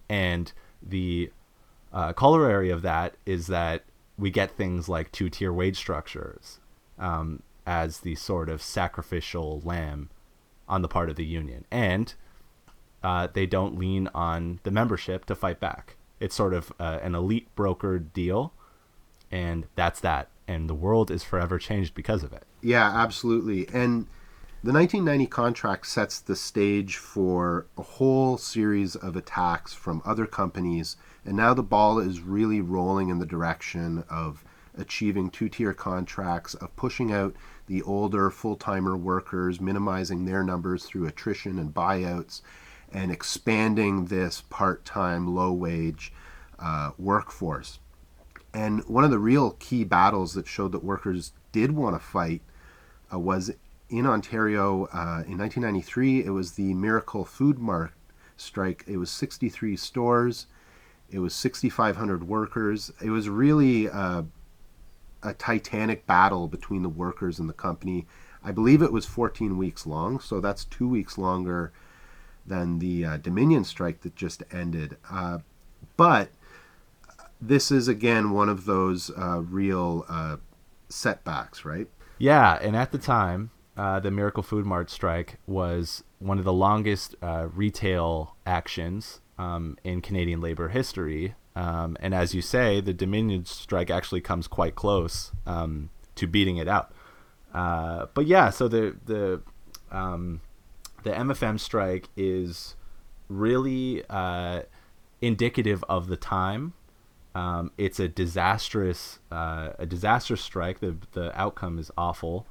[0.08, 1.32] And the
[1.94, 3.84] uh, corollary of that is that
[4.18, 6.60] we get things like two tier wage structures
[6.98, 10.10] um, as the sort of sacrificial lamb
[10.70, 11.66] on the part of the union.
[11.72, 12.14] And
[13.04, 15.96] uh, they don't lean on the membership to fight back.
[16.20, 18.54] It's sort of uh, an elite brokered deal,
[19.32, 20.30] and that's that.
[20.48, 22.44] And the world is forever changed because of it.
[22.62, 23.68] Yeah, absolutely.
[23.68, 24.08] And
[24.64, 30.98] the 1990 contract sets the stage for a whole series of attacks from other companies
[31.26, 34.44] and now the ball is really rolling in the direction of
[34.78, 37.36] achieving two tier contracts, of pushing out
[37.70, 42.42] the older full timer workers, minimizing their numbers through attrition and buyouts,
[42.92, 46.12] and expanding this part time, low wage
[46.58, 47.80] uh, workforce.
[48.54, 52.42] And one of the real key battles that showed that workers did want to fight
[53.14, 53.52] uh, was
[53.90, 56.26] in Ontario uh, in 1993.
[56.26, 57.94] It was the Miracle Food Mart
[58.36, 58.84] strike.
[58.88, 60.48] It was 63 stores.
[61.12, 62.92] It was 6,500 workers.
[63.00, 64.24] It was really uh,
[65.24, 68.08] a titanic battle between the workers and the company.
[68.44, 71.72] I believe it was 14 weeks long, so that's two weeks longer
[72.46, 74.98] than the uh, Dominion strike that just ended.
[75.10, 75.40] Uh,
[75.98, 76.30] but
[77.42, 80.38] this is again one of those uh, real uh,
[80.90, 81.88] setbacks, right?
[82.18, 86.54] Yeah, and at the time, uh, the Miracle Food Mart strike was one of the
[86.54, 91.36] longest uh, retail actions um, in Canadian labor history.
[91.56, 96.58] Um, and as you say, the Dominion strike actually comes quite close um, to beating
[96.58, 96.92] it out.
[97.54, 99.42] Uh, but yeah, so the the
[99.92, 100.42] um,
[101.04, 102.76] the MFM strike is
[103.28, 104.62] really uh,
[105.22, 106.74] indicative of the time.
[107.36, 110.80] Um, it's a disastrous uh, a disastrous strike.
[110.80, 112.48] The the outcome is awful.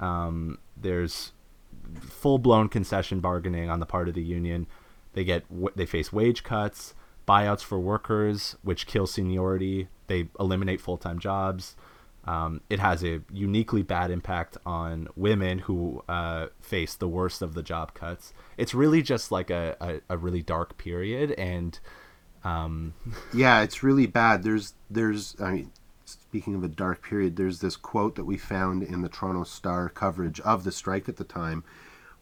[0.00, 1.32] Um, there's
[2.00, 4.66] full blown concession bargaining on the part of the union.
[5.14, 5.44] They get
[5.76, 6.94] they face wage cuts,
[7.26, 9.88] buyouts for workers, which kill seniority.
[10.06, 11.76] They eliminate full time jobs.
[12.24, 17.54] Um, it has a uniquely bad impact on women who uh, face the worst of
[17.54, 18.32] the job cuts.
[18.56, 21.78] It's really just like a, a, a really dark period, and
[22.44, 22.94] um...
[23.34, 24.44] yeah, it's really bad.
[24.44, 25.72] There's there's I mean,
[26.04, 29.88] speaking of a dark period, there's this quote that we found in the Toronto Star
[29.88, 31.64] coverage of the strike at the time,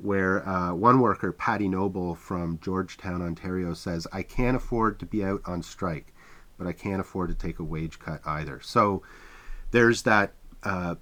[0.03, 5.25] where uh, one worker, Patty Noble from Georgetown, Ontario, says, I can't afford to be
[5.25, 6.13] out on strike,
[6.59, 8.61] but I can't afford to take a wage cut either.
[8.63, 9.03] So
[9.71, 10.33] there's that.
[10.63, 10.97] Uh,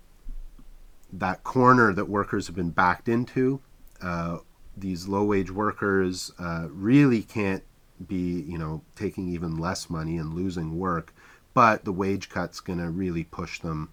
[1.12, 3.60] that corner that workers have been backed into,
[4.02, 4.38] uh,
[4.76, 7.64] these low wage workers uh, really can't
[8.06, 11.14] be, you know, taking even less money and losing work,
[11.54, 13.90] but the wage cut's going to really push them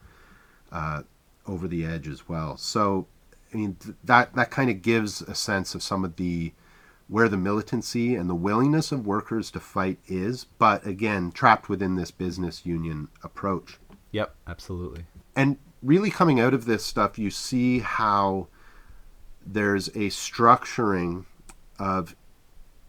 [0.71, 1.01] uh,
[1.47, 2.57] over the edge as well.
[2.57, 3.07] So,
[3.55, 6.51] I mean, that that kind of gives a sense of some of the
[7.07, 11.95] where the militancy and the willingness of workers to fight is, but again, trapped within
[11.95, 13.79] this business union approach.
[14.11, 15.05] Yep, absolutely.
[15.37, 18.47] And really coming out of this stuff, you see how
[19.45, 21.23] there's a structuring
[21.79, 22.13] of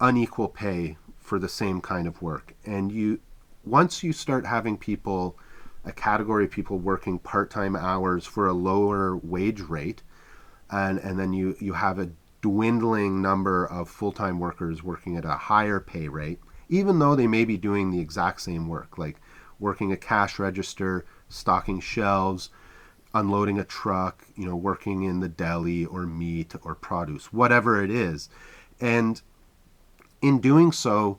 [0.00, 2.54] unequal pay for the same kind of work.
[2.64, 3.20] And you
[3.64, 5.38] once you start having people
[5.84, 10.02] a category of people working part-time hours for a lower wage rate
[10.70, 12.10] and and then you you have a
[12.42, 16.38] dwindling number of full-time workers working at a higher pay rate
[16.68, 19.16] even though they may be doing the exact same work like
[19.58, 22.50] working a cash register stocking shelves
[23.16, 27.90] unloading a truck you know working in the deli or meat or produce whatever it
[27.90, 28.28] is.
[28.80, 29.20] And
[30.20, 31.18] in doing so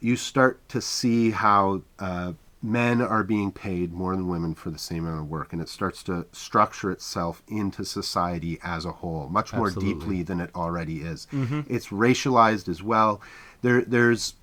[0.00, 2.32] you start to see how uh,
[2.62, 5.68] men are being paid more than women for the same amount of work and it
[5.68, 9.94] starts to structure itself into society as a whole much more Absolutely.
[9.94, 11.28] deeply than it already is.
[11.68, 13.20] It's racialized as well.
[13.62, 14.34] There there's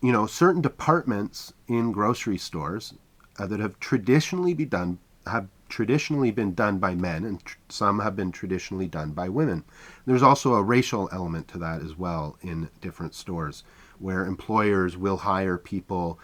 [0.00, 2.94] you know certain departments in grocery stores
[3.38, 7.98] uh, that have traditionally be done have traditionally been done by men and tr- some
[7.98, 9.64] have been traditionally done by women.
[10.06, 13.64] There's also a racial element to that as well in different stores
[13.98, 16.18] where employers will hire people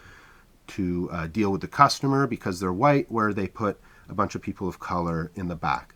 [0.70, 4.42] to uh, deal with the customer because they're white, where they put a bunch of
[4.42, 5.94] people of color in the back.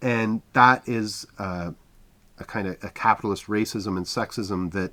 [0.00, 1.72] And that is uh,
[2.38, 4.92] a kind of a capitalist racism and sexism that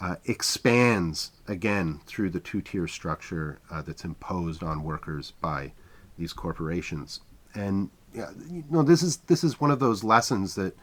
[0.00, 5.72] uh, expands again through the two tier structure uh, that's imposed on workers by
[6.18, 7.20] these corporations.
[7.54, 10.76] And yeah, you know, this is this is one of those lessons that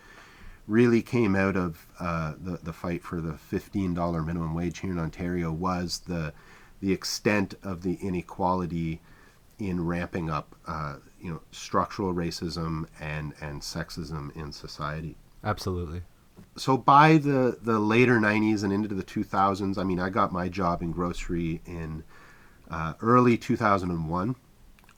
[0.68, 4.92] really came out of uh, the the fight for the fifteen dollar minimum wage here
[4.92, 6.34] in Ontario was the
[6.82, 9.02] the extent of the inequality
[9.60, 15.18] in ramping up, uh, you know, structural racism and and sexism in society.
[15.44, 16.02] Absolutely.
[16.56, 20.50] So by the the later '90s and into the 2000s, I mean, I got my
[20.50, 22.04] job in grocery in
[22.70, 24.36] uh, early 2001.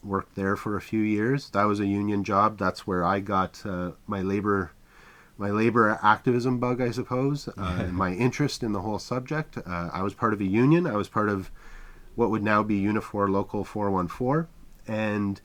[0.03, 1.51] Worked there for a few years.
[1.51, 2.57] That was a union job.
[2.57, 4.71] That's where I got uh, my labor
[5.37, 9.57] my labor activism bug, I suppose, uh, and my interest in the whole subject.
[9.57, 10.85] Uh, I was part of a union.
[10.85, 11.51] I was part of
[12.15, 14.47] what would now be Unifor Local 414.
[14.87, 15.41] And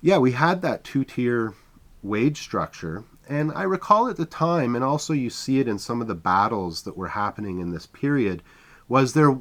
[0.00, 1.54] yeah, we had that two tier
[2.02, 3.04] wage structure.
[3.28, 6.14] And I recall at the time, and also you see it in some of the
[6.14, 8.42] battles that were happening in this period,
[8.88, 9.38] was there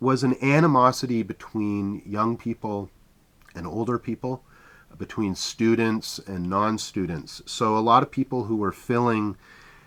[0.00, 2.90] was an animosity between young people
[3.54, 4.44] and older people,
[4.96, 7.42] between students and non students.
[7.46, 9.36] So a lot of people who were filling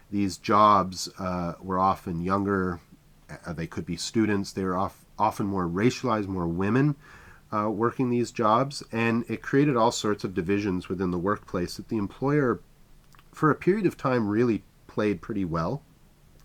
[0.10, 2.80] these jobs uh, were often younger.
[3.46, 4.52] Uh, they could be students.
[4.52, 6.96] They were off, often more racialized, more women
[7.52, 8.84] uh, working these jobs.
[8.92, 12.62] And it created all sorts of divisions within the workplace that the employer,
[13.32, 15.84] for a period of time, really played pretty well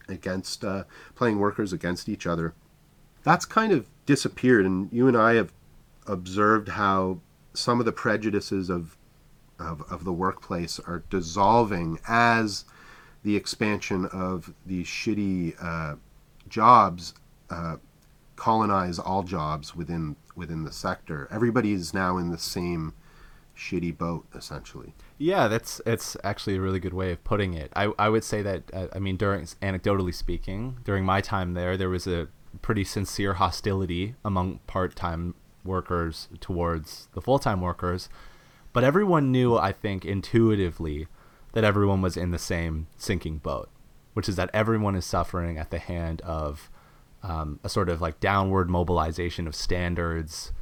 [0.09, 2.55] against uh, playing workers against each other.
[3.25, 4.65] That's kind of disappeared.
[4.65, 5.53] And you and I have
[6.07, 7.21] observed how
[7.55, 8.97] some of the prejudices of,
[9.59, 12.65] of, of the workplace are dissolving as
[13.25, 15.97] the expansion of these shitty uh,
[16.49, 17.15] jobs
[17.51, 17.77] uh,
[18.37, 21.27] colonize all jobs within within the sector.
[21.31, 22.93] Everybody is now in the same
[23.57, 24.95] shitty boat, essentially.
[25.19, 27.73] Yeah, that's it's actually a really good way of putting it.
[27.75, 31.77] I, I would say that uh, I mean during anecdotally speaking, during my time there,
[31.77, 32.29] there was a
[32.63, 35.35] pretty sincere hostility among part-time
[35.65, 38.09] workers towards the full-time workers,
[38.73, 41.09] but everyone knew I think intuitively
[41.53, 43.69] that everyone was in the same sinking boat,
[44.13, 46.71] which is that everyone is suffering at the hand of
[47.23, 50.53] um, a sort of like downward mobilization of standards,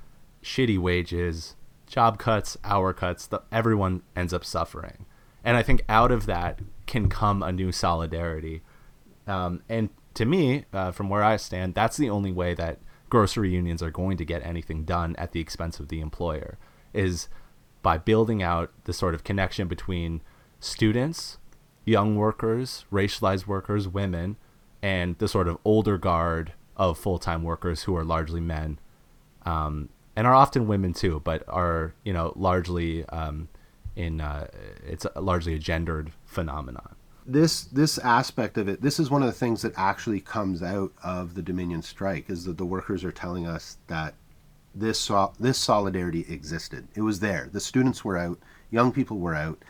[0.43, 3.27] shitty wages, job cuts, hour cuts.
[3.27, 5.07] The, everyone ends up suffering,
[5.45, 8.63] and I think out of that can come a new solidarity.
[9.27, 12.79] Um, and to me, uh, from where I stand, that's the only way that
[13.11, 16.59] grocery unions are going to get anything done at the expense of the employer
[16.93, 17.29] is
[17.83, 20.23] by building out the sort of connection between
[20.59, 21.39] students,
[21.85, 24.37] young workers, racialized workers, women,
[24.85, 28.79] and the sort of older guard of full-time workers who are largely men,
[29.47, 33.49] um, and are often women too, but are you know largely um,
[33.97, 34.47] in uh,
[34.87, 36.95] it's largely a gendered phenomenon.
[37.25, 40.93] This this aspect of it, this is one of the things that actually comes out
[41.03, 44.13] of the Dominion strike, is that the workers are telling us that
[44.75, 46.87] this so, this solidarity existed.
[46.95, 47.49] It was there.
[47.51, 48.39] The students were out,
[48.71, 49.63] young people were out.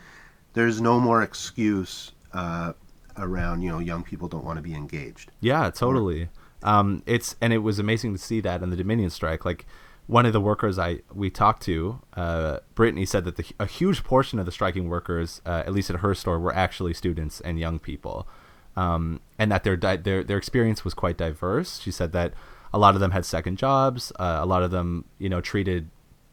[0.51, 2.73] There's no more excuse uh,
[3.17, 5.31] around you know young people don't want to be engaged.
[5.39, 6.29] Yeah, totally.
[6.63, 9.45] Um, it's and it was amazing to see that in the Dominion strike.
[9.45, 9.65] Like
[10.07, 14.03] one of the workers I we talked to, uh, Brittany said that the, a huge
[14.03, 17.59] portion of the striking workers, uh, at least at her store, were actually students and
[17.59, 18.27] young people,
[18.75, 21.79] um, and that their di- their their experience was quite diverse.
[21.79, 22.33] She said that
[22.73, 25.89] a lot of them had second jobs, uh, a lot of them you know treated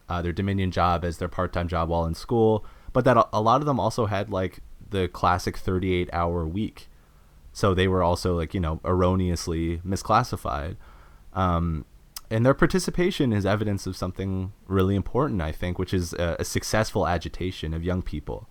[0.08, 3.26] uh, their Dominion job as their part time job while in school, but that a,
[3.32, 4.60] a lot of them also had like
[4.92, 6.88] the classic 38 hour week.
[7.52, 10.76] So they were also like, you know, erroneously misclassified.
[11.34, 11.84] Um,
[12.30, 16.44] and their participation is evidence of something really important, I think, which is a, a
[16.44, 18.48] successful agitation of young people,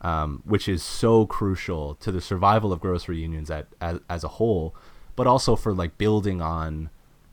[0.00, 4.28] um, which is so crucial to the survival of grocery unions at, as, as a
[4.28, 4.74] whole,
[5.14, 6.88] but also for like building on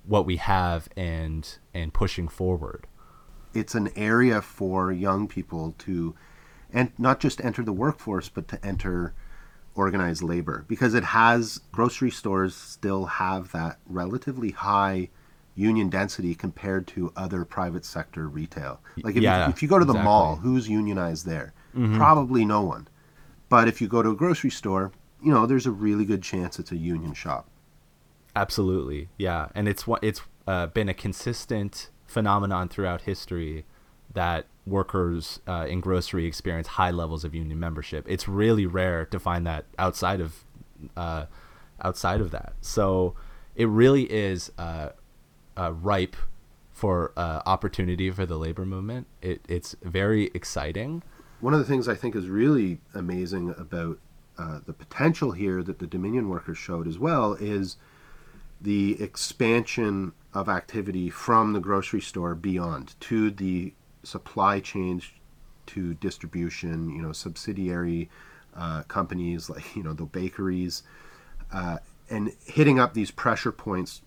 [0.06, 2.88] what we have and and pushing forward.
[3.54, 6.14] It's an area for young people to
[6.74, 9.14] and not just enter the workforce, but to enter
[9.76, 15.10] organized labor because it has grocery stores still have that relatively high
[15.56, 18.80] union density compared to other private sector retail.
[19.04, 20.06] Like if, Yeah, you, if you go to the exactly.
[20.06, 21.54] mall, who's unionized there?
[21.96, 22.88] Probably no one.
[23.48, 24.92] But if you go to a grocery store,
[25.24, 27.48] you know, there's a really good chance it's a union shop.
[28.36, 33.66] Absolutely, yeah, and it's what it's uh, been a consistent phenomenon throughout history
[34.14, 38.06] that workers uh, in grocery experience high levels of union membership.
[38.08, 40.44] It's really rare to find that outside of
[40.96, 41.26] uh,
[41.82, 42.54] outside of that.
[42.62, 43.16] So
[43.56, 44.90] it really is uh,
[45.58, 46.16] uh, ripe
[46.72, 49.08] for uh, opportunity for the labor movement.
[49.22, 51.04] It, it's very exciting.
[51.42, 54.00] One of the things I think is really amazing about
[54.38, 57.76] uh, the potential here that the Dominion workers showed as well is
[58.62, 63.74] the expansion of activity from the grocery store beyond to the
[64.10, 65.10] supply chains
[65.68, 68.10] to distribution, you know, subsidiary
[68.56, 70.84] uh, companies like, you know, the bakeries,
[71.54, 71.78] uh,
[72.10, 74.02] and hitting up these pressure points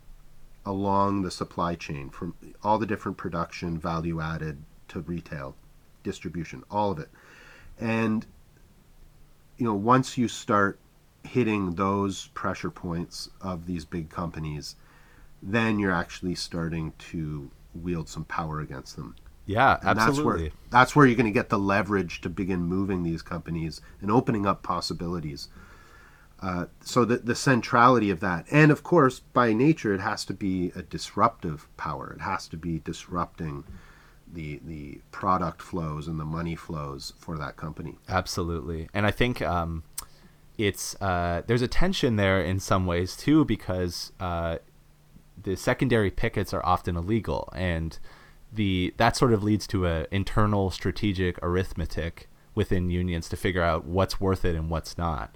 [0.66, 5.54] along the supply chain from all the different production, value added to retail,
[6.02, 7.08] distribution, all of it.
[7.78, 8.26] And,
[9.56, 10.78] you know, once you start
[11.24, 14.76] hitting those pressure points of these big companies,
[15.42, 19.14] then you're actually starting to wield some power against them.
[19.46, 20.44] Yeah, And absolutely.
[20.44, 23.80] That's where, that's where you're going to get the leverage to begin moving these companies
[24.00, 25.48] and opening up possibilities.
[26.40, 30.34] Uh, so the, the centrality of that, and of course, by nature, it has to
[30.34, 32.12] be a disruptive power.
[32.16, 33.64] It has to be disrupting
[34.32, 37.98] the the product flows and the money flows for that company.
[38.08, 39.84] Absolutely, and I think um,
[40.58, 44.58] it's uh, there's a tension there in some ways too because uh,
[45.40, 47.98] the secondary pickets are often illegal, and
[48.52, 53.86] the that sort of leads to an internal strategic arithmetic within unions to figure out
[53.86, 55.34] what's worth it and what's not.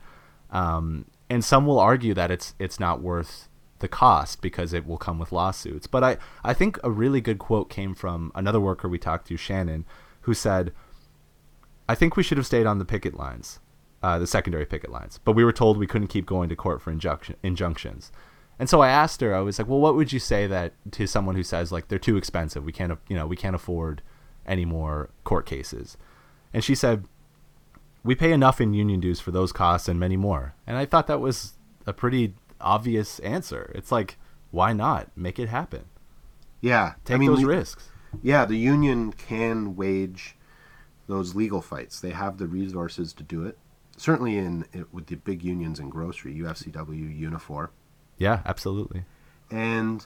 [0.50, 3.48] Um, and some will argue that it's it's not worth
[3.78, 5.86] the cost because it will come with lawsuits.
[5.86, 9.36] But I, I think a really good quote came from another worker we talked to,
[9.36, 9.84] Shannon,
[10.22, 10.72] who said,
[11.88, 13.60] I think we should have stayed on the picket lines,
[14.02, 16.80] uh, the secondary picket lines, but we were told we couldn't keep going to court
[16.80, 18.10] for injunction, injunctions.
[18.58, 21.06] And so I asked her, I was like, well, what would you say that to
[21.06, 24.02] someone who says like they're too expensive, we can't, you know, we can't afford
[24.46, 25.96] any more court cases?
[26.54, 27.04] And she said,
[28.02, 30.54] we pay enough in union dues for those costs and many more.
[30.66, 31.54] And I thought that was
[31.86, 33.70] a pretty obvious answer.
[33.74, 34.16] It's like,
[34.52, 35.84] why not make it happen?
[36.62, 37.90] Yeah, Take I mean, those the- risks.
[38.22, 40.36] Yeah, the union can wage
[41.06, 42.00] those legal fights.
[42.00, 43.58] They have the resources to do it.
[43.98, 47.68] Certainly, in it, with the big unions in grocery, UFCW, Unifor,
[48.18, 49.04] Yeah, absolutely.
[49.50, 50.04] and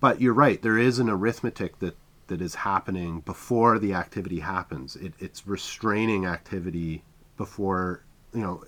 [0.00, 0.60] but you're right.
[0.60, 1.96] There is an arithmetic that
[2.26, 4.96] that is happening before the activity happens.
[4.96, 7.04] It, it's restraining activity
[7.36, 8.02] before
[8.34, 8.64] you know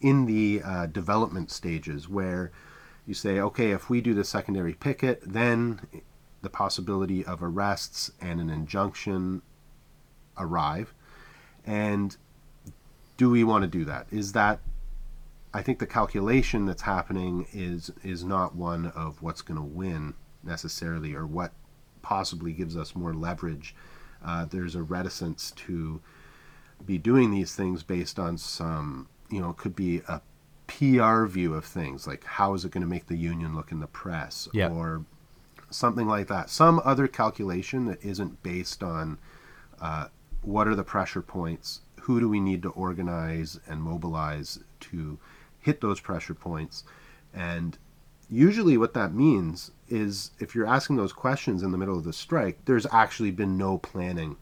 [0.00, 2.50] in the uh, development stages where
[3.06, 5.80] you say, okay, if we do the secondary picket, then
[6.42, 9.42] the possibility of arrests and an injunction
[10.38, 10.92] arrive.
[11.64, 12.16] And
[13.16, 14.06] do we want to do that?
[14.10, 14.60] Is that
[15.54, 20.14] I think the calculation that's happening is is not one of what's going to win
[20.42, 21.52] necessarily or what
[22.00, 23.74] possibly gives us more leverage.
[24.24, 26.00] Uh, there's a reticence to
[26.84, 30.20] be doing these things based on some, you know, it could be a
[30.66, 33.80] PR view of things, like how is it going to make the union look in
[33.80, 34.70] the press, Yeah.
[34.70, 35.04] or
[35.70, 36.50] something like that.
[36.50, 39.18] Some other calculation that isn't based on
[39.80, 40.08] uh,
[40.42, 45.18] what are the pressure points, who do we need to organize and mobilize to
[45.62, 46.84] hit those pressure points,
[47.32, 47.78] and
[48.28, 52.12] usually what that means is if you're asking those questions in the middle of the
[52.12, 54.36] strike, there's actually been no planning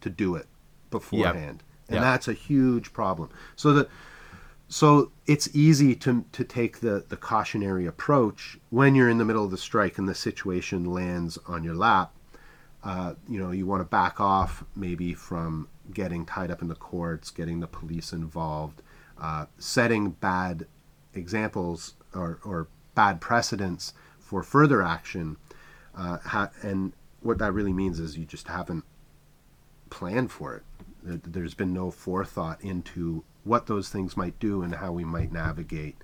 [0.00, 0.46] to do it
[0.90, 1.62] beforehand.
[1.88, 2.02] And Yep.
[2.02, 3.28] that's a huge problem.
[3.56, 3.88] So the
[4.68, 9.44] So it's easy to, to take the, the cautionary approach when you're in the middle
[9.44, 12.12] of the strike and the situation lands on your lap.
[12.82, 16.74] Uh, you know, you want to back off maybe from getting tied up in the
[16.74, 18.80] courts, getting the police involved,
[19.20, 20.66] uh, setting bad
[21.14, 25.36] examples or, or bad precedents for further action.
[25.96, 28.84] Uh, ha- and what that really means is you just haven't
[29.90, 30.62] planned for it.
[31.32, 35.96] There's been no forethought into what those things might do and how we might navigate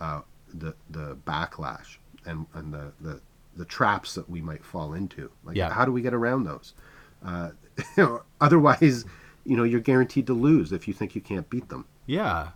[0.00, 0.22] uh,
[0.52, 3.20] the the backlash and and the, the
[3.56, 5.30] the traps that we might fall into.
[5.44, 5.70] Like, yeah.
[5.70, 6.74] how do we get around those?
[7.24, 7.50] Uh,
[7.96, 9.04] you know, otherwise,
[9.44, 11.86] you know, you're guaranteed to lose if you think you can't beat them.
[12.06, 12.50] Yeah,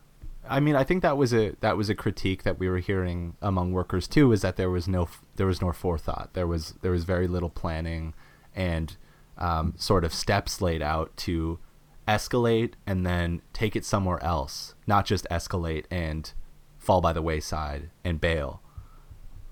[0.49, 3.37] I mean, I think that was a that was a critique that we were hearing
[3.41, 6.31] among workers too, is that there was no there was no forethought.
[6.35, 8.15] There was there was very little planning,
[8.55, 8.97] and
[9.39, 11.59] um, sort of steps laid out to
[12.07, 16.33] escalate and then take it somewhere else, not just escalate and
[16.79, 18.61] fall by the wayside and bail.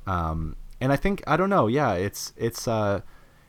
[0.07, 1.69] Um, and I think I don't know.
[1.69, 3.01] Yeah, it's it's uh,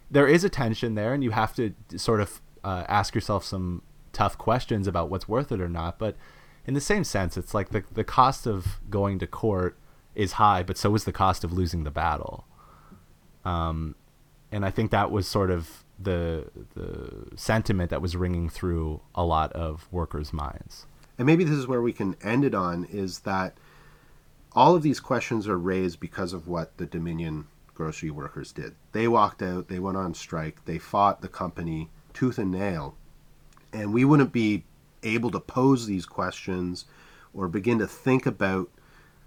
[0.09, 3.81] there is a tension there, and you have to sort of uh, ask yourself some
[4.11, 5.99] tough questions about what's worth it or not.
[5.99, 6.15] But
[6.65, 9.77] in the same sense, it's like the the cost of going to court
[10.15, 12.45] is high, but so is the cost of losing the battle.
[13.43, 13.95] Um,
[14.51, 19.23] and I think that was sort of the the sentiment that was ringing through a
[19.23, 20.85] lot of workers' minds.
[21.17, 23.55] And maybe this is where we can end it on is that
[24.53, 28.75] all of these questions are raised because of what the Dominion grocery workers did.
[28.91, 32.95] They walked out, they went on strike, they fought the company tooth and nail.
[33.71, 34.63] And we wouldn't be
[35.01, 36.85] able to pose these questions
[37.33, 38.69] or begin to think about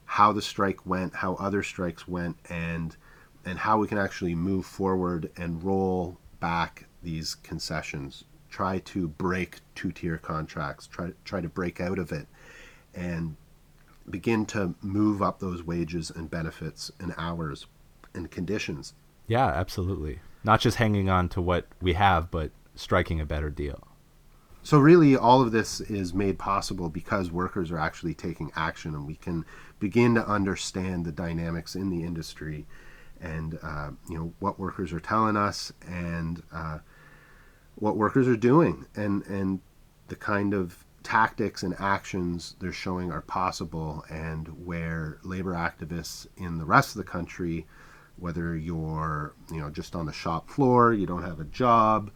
[0.04, 2.96] how the strike went, how other strikes went, and
[3.44, 9.60] and how we can actually move forward and roll back these concessions, try to break
[9.74, 12.26] two-tier contracts, try try to break out of it,
[12.94, 13.36] and
[14.08, 17.66] begin to move up those wages and benefits and hours
[18.14, 18.94] and conditions.
[19.26, 20.20] Yeah, absolutely.
[20.44, 23.88] Not just hanging on to what we have, but striking a better deal.
[24.62, 29.06] So, really, all of this is made possible because workers are actually taking action and
[29.06, 29.44] we can
[29.78, 32.66] begin to understand the dynamics in the industry
[33.20, 36.78] and uh, you know what workers are telling us and uh,
[37.76, 39.60] what workers are doing and and
[40.08, 46.58] the kind of tactics and actions they're showing are possible and where labor activists in
[46.58, 47.66] the rest of the country
[48.18, 52.10] whether you're you know just on the shop floor you don't have a job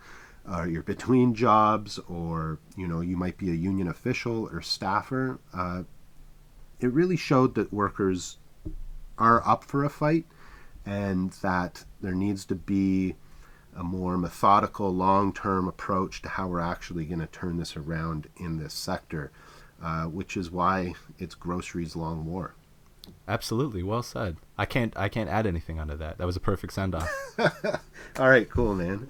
[0.49, 5.38] or you're between jobs or you know you might be a union official or staffer
[5.55, 5.82] uh,
[6.80, 8.38] it really showed that workers
[9.18, 10.24] are up for a fight
[10.86, 13.14] and that there needs to be
[13.76, 18.28] a more methodical, long term approach to how we're actually going to turn this around
[18.36, 19.30] in this sector,
[19.82, 22.55] uh, which is why it's Grocery's Long War.
[23.28, 24.36] Absolutely, well said.
[24.59, 26.18] I can't I can't add anything onto that.
[26.18, 27.11] That was a perfect send off.
[28.18, 29.09] All right, cool, man.